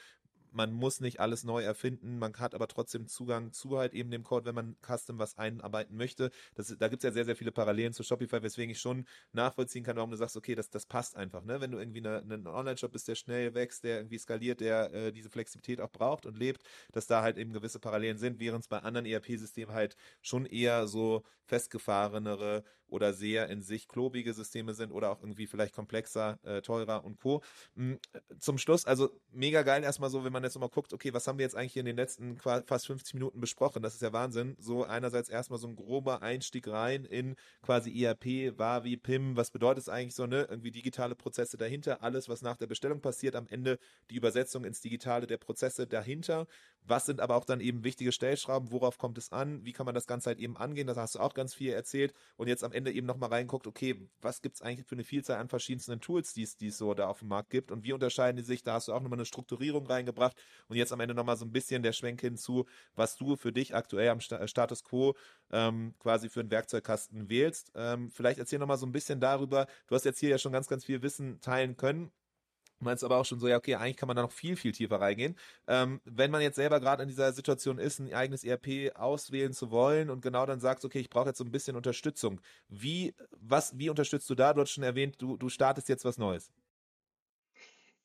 [0.52, 4.24] man muss nicht alles neu erfinden, man hat aber trotzdem Zugang zu halt eben dem
[4.24, 6.32] Code, wenn man Custom was einarbeiten möchte.
[6.56, 9.84] Das, da gibt es ja sehr, sehr viele Parallelen zu Shopify, weswegen ich schon nachvollziehen
[9.84, 11.44] kann, warum du sagst, okay, das, das passt einfach.
[11.44, 11.62] Ne?
[11.62, 15.12] Wenn du irgendwie eine, ein Online-Shop bist, der schnell wächst, der irgendwie skaliert, der äh,
[15.12, 18.68] diese Flexibilität auch braucht und lebt, dass da halt eben gewisse Parallelen sind, während es
[18.68, 24.92] bei anderen ERP-Systemen halt schon eher so festgefahrenere oder sehr in sich klobige Systeme sind
[24.92, 27.42] oder auch irgendwie vielleicht komplexer, äh, teurer und Co.
[27.76, 28.00] Hm,
[28.40, 31.38] zum Schluss, also mega geil erstmal so, wenn man jetzt nochmal guckt, okay, was haben
[31.38, 33.82] wir jetzt eigentlich in den letzten fast 50 Minuten besprochen?
[33.82, 34.56] Das ist ja Wahnsinn.
[34.60, 39.84] So einerseits erstmal so ein grober Einstieg rein in quasi ERP, Wavi, PIM, was bedeutet
[39.84, 40.48] es eigentlich so, ne?
[40.50, 43.80] Irgendwie digitale Prozesse dahinter, alles, was nach der Bestellung passiert, am Ende
[44.10, 46.48] die Übersetzung ins Digitale der Prozesse dahinter.
[46.84, 48.72] Was sind aber auch dann eben wichtige Stellschrauben?
[48.72, 49.64] Worauf kommt es an?
[49.64, 50.88] Wie kann man das Ganze halt eben angehen?
[50.88, 52.14] Das hast du auch ganz viel erzählt.
[52.38, 55.38] Und jetzt am Ende eben nochmal reinguckt, okay, was gibt es eigentlich für eine Vielzahl
[55.38, 57.72] an verschiedensten Tools, die es so da auf dem Markt gibt?
[57.72, 58.64] Und wie unterscheiden die sich?
[58.64, 60.31] Da hast du auch nochmal eine Strukturierung reingebracht.
[60.68, 62.66] Und jetzt am Ende nochmal so ein bisschen der Schwenk hinzu,
[62.96, 65.16] was du für dich aktuell am Status Quo
[65.52, 67.72] ähm, quasi für einen Werkzeugkasten wählst.
[67.76, 69.68] Ähm, vielleicht erzähl nochmal so ein bisschen darüber.
[69.88, 72.12] Du hast jetzt hier ja schon ganz, ganz viel Wissen teilen können
[72.82, 75.00] meinst aber auch schon so, ja, okay, eigentlich kann man da noch viel, viel tiefer
[75.00, 75.36] reingehen.
[75.68, 79.72] Ähm, wenn man jetzt selber gerade in dieser Situation ist, ein eigenes ERP auswählen zu
[79.72, 82.42] wollen und genau dann sagst, okay, ich brauche jetzt so ein bisschen Unterstützung.
[82.68, 84.54] Wie, was, wie unterstützt du da?
[84.54, 86.52] Du hast schon erwähnt, du, du startest jetzt was Neues.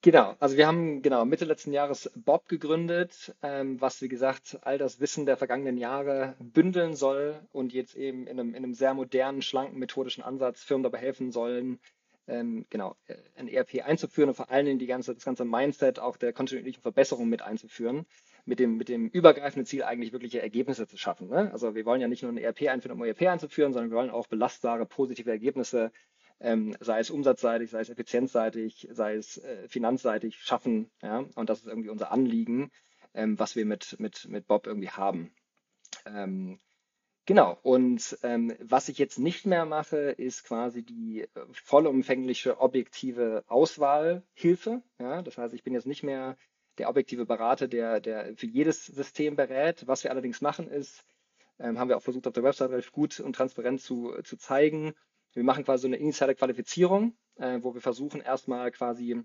[0.02, 4.78] Genau, also wir haben genau Mitte letzten Jahres Bob gegründet, ähm, was wie gesagt all
[4.78, 8.94] das Wissen der vergangenen Jahre bündeln soll und jetzt eben in einem, in einem sehr
[8.94, 11.80] modernen, schlanken, methodischen Ansatz Firmen dabei helfen sollen,
[12.28, 15.98] ähm, genau, äh, ein ERP einzuführen und vor allen Dingen die ganze, das ganze Mindset
[15.98, 18.06] auch der kontinuierlichen Verbesserung mit einzuführen,
[18.44, 21.28] mit dem, mit dem übergreifenden Ziel eigentlich wirkliche Ergebnisse zu schaffen.
[21.28, 21.50] Ne?
[21.52, 24.10] Also wir wollen ja nicht nur ein ERP einführen, um ERP einzuführen, sondern wir wollen
[24.10, 25.90] auch belastbare, positive Ergebnisse,
[26.40, 30.90] ähm, sei es umsatzseitig, sei es effizienzseitig, sei es äh, finanzseitig schaffen.
[31.02, 31.24] Ja?
[31.34, 32.70] Und das ist irgendwie unser Anliegen,
[33.14, 35.34] ähm, was wir mit, mit, mit Bob irgendwie haben.
[36.04, 36.58] Ähm,
[37.28, 43.42] Genau, und ähm, was ich jetzt nicht mehr mache, ist quasi die äh, vollumfängliche objektive
[43.48, 44.80] Auswahlhilfe.
[45.00, 45.22] Ja?
[45.22, 46.36] Das heißt, ich bin jetzt nicht mehr
[46.78, 49.88] der objektive Berater, der, der für jedes System berät.
[49.88, 51.04] Was wir allerdings machen, ist,
[51.58, 54.94] ähm, haben wir auch versucht auf der Website relativ gut und transparent zu, zu zeigen.
[55.36, 59.22] Wir machen quasi so eine initiale Qualifizierung, äh, wo wir versuchen erstmal quasi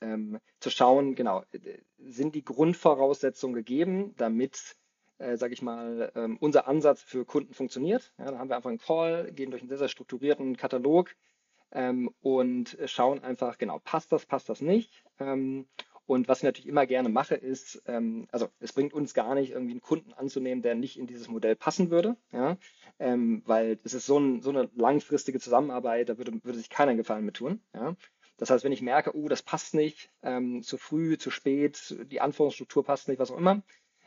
[0.00, 1.44] ähm, zu schauen, genau,
[1.98, 4.74] sind die Grundvoraussetzungen gegeben, damit,
[5.18, 8.12] äh, sage ich mal, ähm, unser Ansatz für Kunden funktioniert.
[8.18, 11.14] Ja, da haben wir einfach einen Call, gehen durch einen sehr, sehr strukturierten Katalog
[11.70, 15.04] ähm, und schauen einfach, genau, passt das, passt das nicht.
[15.20, 15.68] Ähm,
[16.08, 19.50] und was ich natürlich immer gerne mache, ist, ähm, also es bringt uns gar nicht,
[19.50, 22.56] irgendwie einen Kunden anzunehmen, der nicht in dieses Modell passen würde, ja,
[22.98, 26.92] ähm, weil es ist so, ein, so, eine langfristige Zusammenarbeit, da würde, würde sich keiner
[26.92, 27.60] einen Gefallen mit tun.
[27.74, 27.94] Ja.
[28.38, 32.22] Das heißt, wenn ich merke, oh, das passt nicht, ähm, zu früh, zu spät, die
[32.22, 33.62] Anforderungsstruktur passt nicht, was auch immer,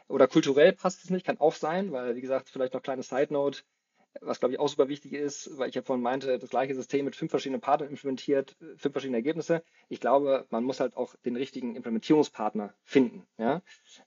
[0.08, 3.32] oder kulturell passt es nicht, kann auch sein, weil, wie gesagt, vielleicht noch kleine Side
[3.32, 3.62] Note,
[4.20, 7.06] was glaube ich auch super wichtig ist, weil ich ja vorhin meinte, das gleiche System
[7.06, 9.64] mit fünf verschiedenen Partnern implementiert, fünf verschiedene Ergebnisse.
[9.88, 13.62] Ich glaube, man muss halt auch den richtigen Implementierungspartner finden, ja,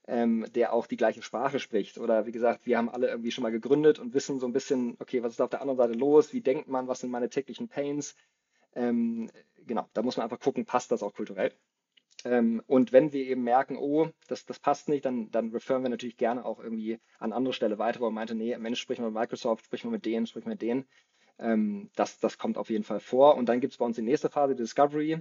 [0.07, 1.99] ähm, der auch die gleiche Sprache spricht.
[1.99, 4.97] Oder wie gesagt, wir haben alle irgendwie schon mal gegründet und wissen so ein bisschen,
[4.99, 6.33] okay, was ist auf der anderen Seite los?
[6.33, 6.89] Wie denkt man?
[6.89, 8.15] Was sind meine täglichen Pains?
[8.75, 9.31] Ähm,
[9.67, 11.53] genau, da muss man einfach gucken, passt das auch kulturell.
[12.25, 15.91] Ähm, und wenn wir eben merken, oh, das, das passt nicht, dann, dann referen wir
[15.91, 19.11] natürlich gerne auch irgendwie an andere Stelle weiter, wo man meinte, nee, Mensch, sprich mal
[19.11, 20.87] mit Microsoft, sprich mal mit denen, sprich mal mit denen.
[21.39, 23.37] Ähm, das, das kommt auf jeden Fall vor.
[23.37, 25.21] Und dann gibt es bei uns die nächste Phase, die Discovery,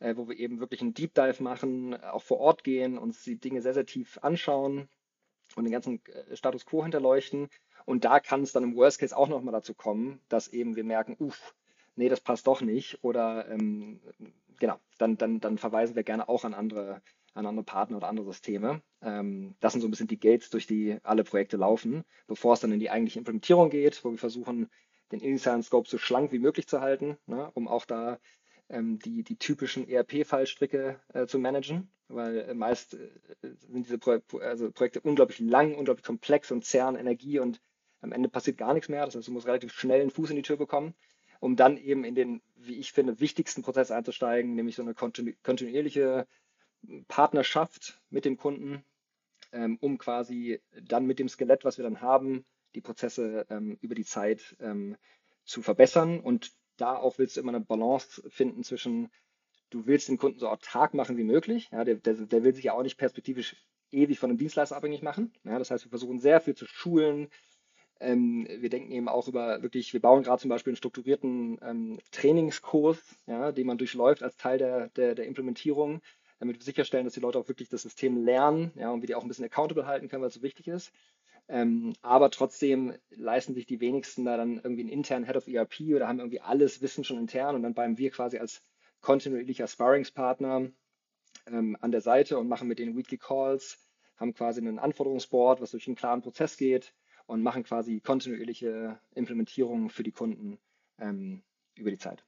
[0.00, 3.38] äh, wo wir eben wirklich einen Deep Dive machen, auch vor Ort gehen, uns die
[3.38, 4.88] Dinge sehr, sehr tief anschauen
[5.54, 7.48] und den ganzen äh, Status quo hinterleuchten.
[7.86, 10.84] Und da kann es dann im Worst Case auch nochmal dazu kommen, dass eben wir
[10.84, 11.54] merken, uff,
[11.96, 13.02] nee, das passt doch nicht.
[13.02, 14.00] Oder ähm,
[14.58, 17.02] genau, dann, dann, dann verweisen wir gerne auch an andere,
[17.34, 18.82] an andere Partner oder andere Systeme.
[19.02, 22.60] Ähm, das sind so ein bisschen die Gates, durch die alle Projekte laufen, bevor es
[22.60, 24.70] dann in die eigentliche Implementierung geht, wo wir versuchen,
[25.12, 28.18] den initialen Scope so schlank wie möglich zu halten, ne, um auch da
[28.68, 33.08] ähm, die, die typischen ERP-Fallstricke äh, zu managen, weil äh, meist äh,
[33.58, 37.60] sind diese Pro also Projekte unglaublich lang, unglaublich komplex und zerren Energie und
[38.00, 39.04] am Ende passiert gar nichts mehr.
[39.04, 40.94] Das heißt, du musst relativ schnell einen Fuß in die Tür bekommen
[41.40, 45.32] um dann eben in den, wie ich finde, wichtigsten Prozess einzusteigen, nämlich so eine kontinu
[45.42, 46.26] kontinuierliche
[47.08, 48.84] Partnerschaft mit dem Kunden,
[49.52, 53.94] ähm, um quasi dann mit dem Skelett, was wir dann haben, die Prozesse ähm, über
[53.94, 54.96] die Zeit ähm,
[55.44, 56.20] zu verbessern.
[56.20, 59.10] Und da auch willst du immer eine Balance finden zwischen,
[59.70, 61.68] du willst den Kunden so autark machen wie möglich.
[61.72, 63.56] Ja, der, der, der will sich ja auch nicht perspektivisch
[63.90, 65.32] ewig von einem Dienstleister abhängig machen.
[65.44, 67.28] Ja, das heißt, wir versuchen sehr viel zu schulen,
[68.00, 71.98] ähm, wir denken eben auch über wirklich, wir bauen gerade zum Beispiel einen strukturierten ähm,
[72.10, 76.00] Trainingskurs, ja, den man durchläuft als Teil der, der, der Implementierung,
[76.38, 79.14] damit wir sicherstellen, dass die Leute auch wirklich das System lernen ja, und wir die
[79.14, 80.92] auch ein bisschen accountable halten können, weil es so wichtig ist.
[81.48, 85.80] Ähm, aber trotzdem leisten sich die wenigsten da dann irgendwie einen internen Head of ERP
[85.94, 88.62] oder haben irgendwie alles Wissen schon intern und dann bleiben wir quasi als
[89.02, 90.70] kontinuierlicher Sparringspartner
[91.46, 93.78] ähm, an der Seite und machen mit den Weekly Calls,
[94.16, 96.94] haben quasi einen Anforderungsboard, was durch einen klaren Prozess geht
[97.30, 100.58] und machen quasi kontinuierliche Implementierungen für die Kunden
[100.98, 101.44] ähm,
[101.76, 102.24] über die Zeit.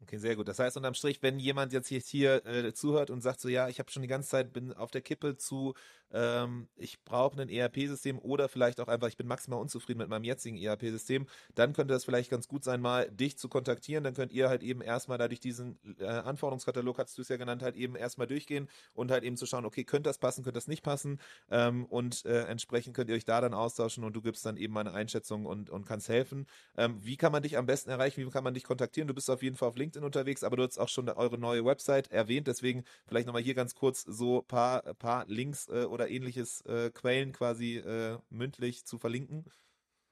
[0.00, 0.46] Okay, sehr gut.
[0.46, 3.68] Das heißt unterm Strich, wenn jemand jetzt hier, hier äh, zuhört und sagt so, ja,
[3.68, 5.74] ich habe schon die ganze Zeit bin auf der Kippe zu
[6.12, 10.24] ähm, ich brauche ein ERP-System oder vielleicht auch einfach, ich bin maximal unzufrieden mit meinem
[10.24, 14.04] jetzigen ERP-System, dann könnte das vielleicht ganz gut sein, mal dich zu kontaktieren.
[14.04, 17.36] Dann könnt ihr halt eben erstmal da durch diesen äh, Anforderungskatalog, hast du es ja
[17.36, 20.56] genannt, halt eben erstmal durchgehen und halt eben zu schauen, okay, könnte das passen, könnte
[20.58, 21.20] das nicht passen
[21.50, 24.76] ähm, und äh, entsprechend könnt ihr euch da dann austauschen und du gibst dann eben
[24.78, 26.46] eine Einschätzung und, und kannst helfen.
[26.76, 28.24] Ähm, wie kann man dich am besten erreichen?
[28.24, 29.08] Wie kann man dich kontaktieren?
[29.08, 31.64] Du bist auf jeden Fall auf LinkedIn unterwegs, aber du hast auch schon eure neue
[31.64, 36.60] Website erwähnt, deswegen vielleicht nochmal hier ganz kurz so paar, paar Links äh, oder ähnliches
[36.66, 39.44] äh, Quellen quasi äh, mündlich zu verlinken?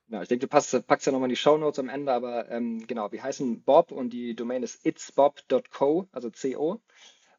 [0.09, 2.87] Ja, ich denke, du packst, packst ja nochmal die Show Notes am Ende, aber ähm,
[2.87, 6.81] genau, wir heißen Bob und die Domain ist itsbob.co, also CO.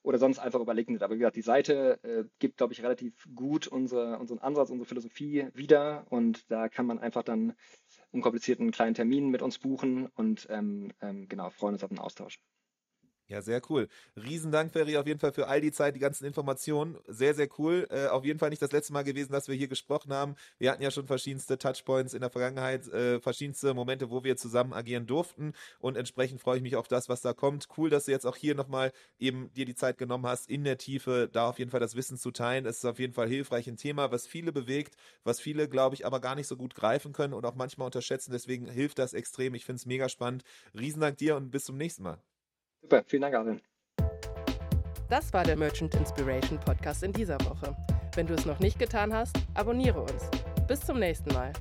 [0.07, 1.03] Oder sonst einfach über LinkedIn.
[1.03, 4.87] Aber wie gesagt, die Seite äh, gibt, glaube ich, relativ gut unsere, unseren Ansatz, unsere
[4.87, 6.05] Philosophie wieder.
[6.09, 7.55] Und da kann man einfach dann
[8.11, 12.39] unkomplizierten kleinen Termin mit uns buchen und ähm, ähm, genau, freuen uns auf den Austausch.
[13.29, 13.89] Ja, sehr cool.
[14.15, 16.97] Riesendank, Ferry, auf jeden Fall für all die Zeit, die ganzen Informationen.
[17.07, 17.85] Sehr, sehr cool.
[17.89, 20.35] Äh, auf jeden Fall nicht das letzte Mal gewesen, dass wir hier gesprochen haben.
[20.59, 24.71] Wir hatten ja schon verschiedenste Touchpoints in der Vergangenheit, äh, verschiedenste Momente, wo wir zusammen
[24.71, 25.51] agieren durften.
[25.79, 27.67] Und entsprechend freue ich mich auf das, was da kommt.
[27.77, 30.77] Cool, dass du jetzt auch hier nochmal eben dir die Zeit genommen hast, in der
[30.77, 32.65] Tiefe da auf jeden Fall das Wissen zu teilen.
[32.65, 36.05] Es ist auf jeden Fall hilfreich ein Thema, was viele bewegt, was viele, glaube ich,
[36.05, 38.31] aber gar nicht so gut greifen können und auch manchmal unterschätzen.
[38.31, 39.53] Deswegen hilft das extrem.
[39.53, 40.45] Ich finde es mega spannend.
[40.73, 42.26] Riesendank dir und bis zum nächsten Mal.
[42.81, 43.61] Super, vielen Dank, Arvin.
[45.09, 47.75] Das war der Merchant Inspiration Podcast in dieser Woche.
[48.15, 50.29] Wenn du es noch nicht getan hast, abonniere uns.
[50.67, 51.53] Bis zum nächsten Mal.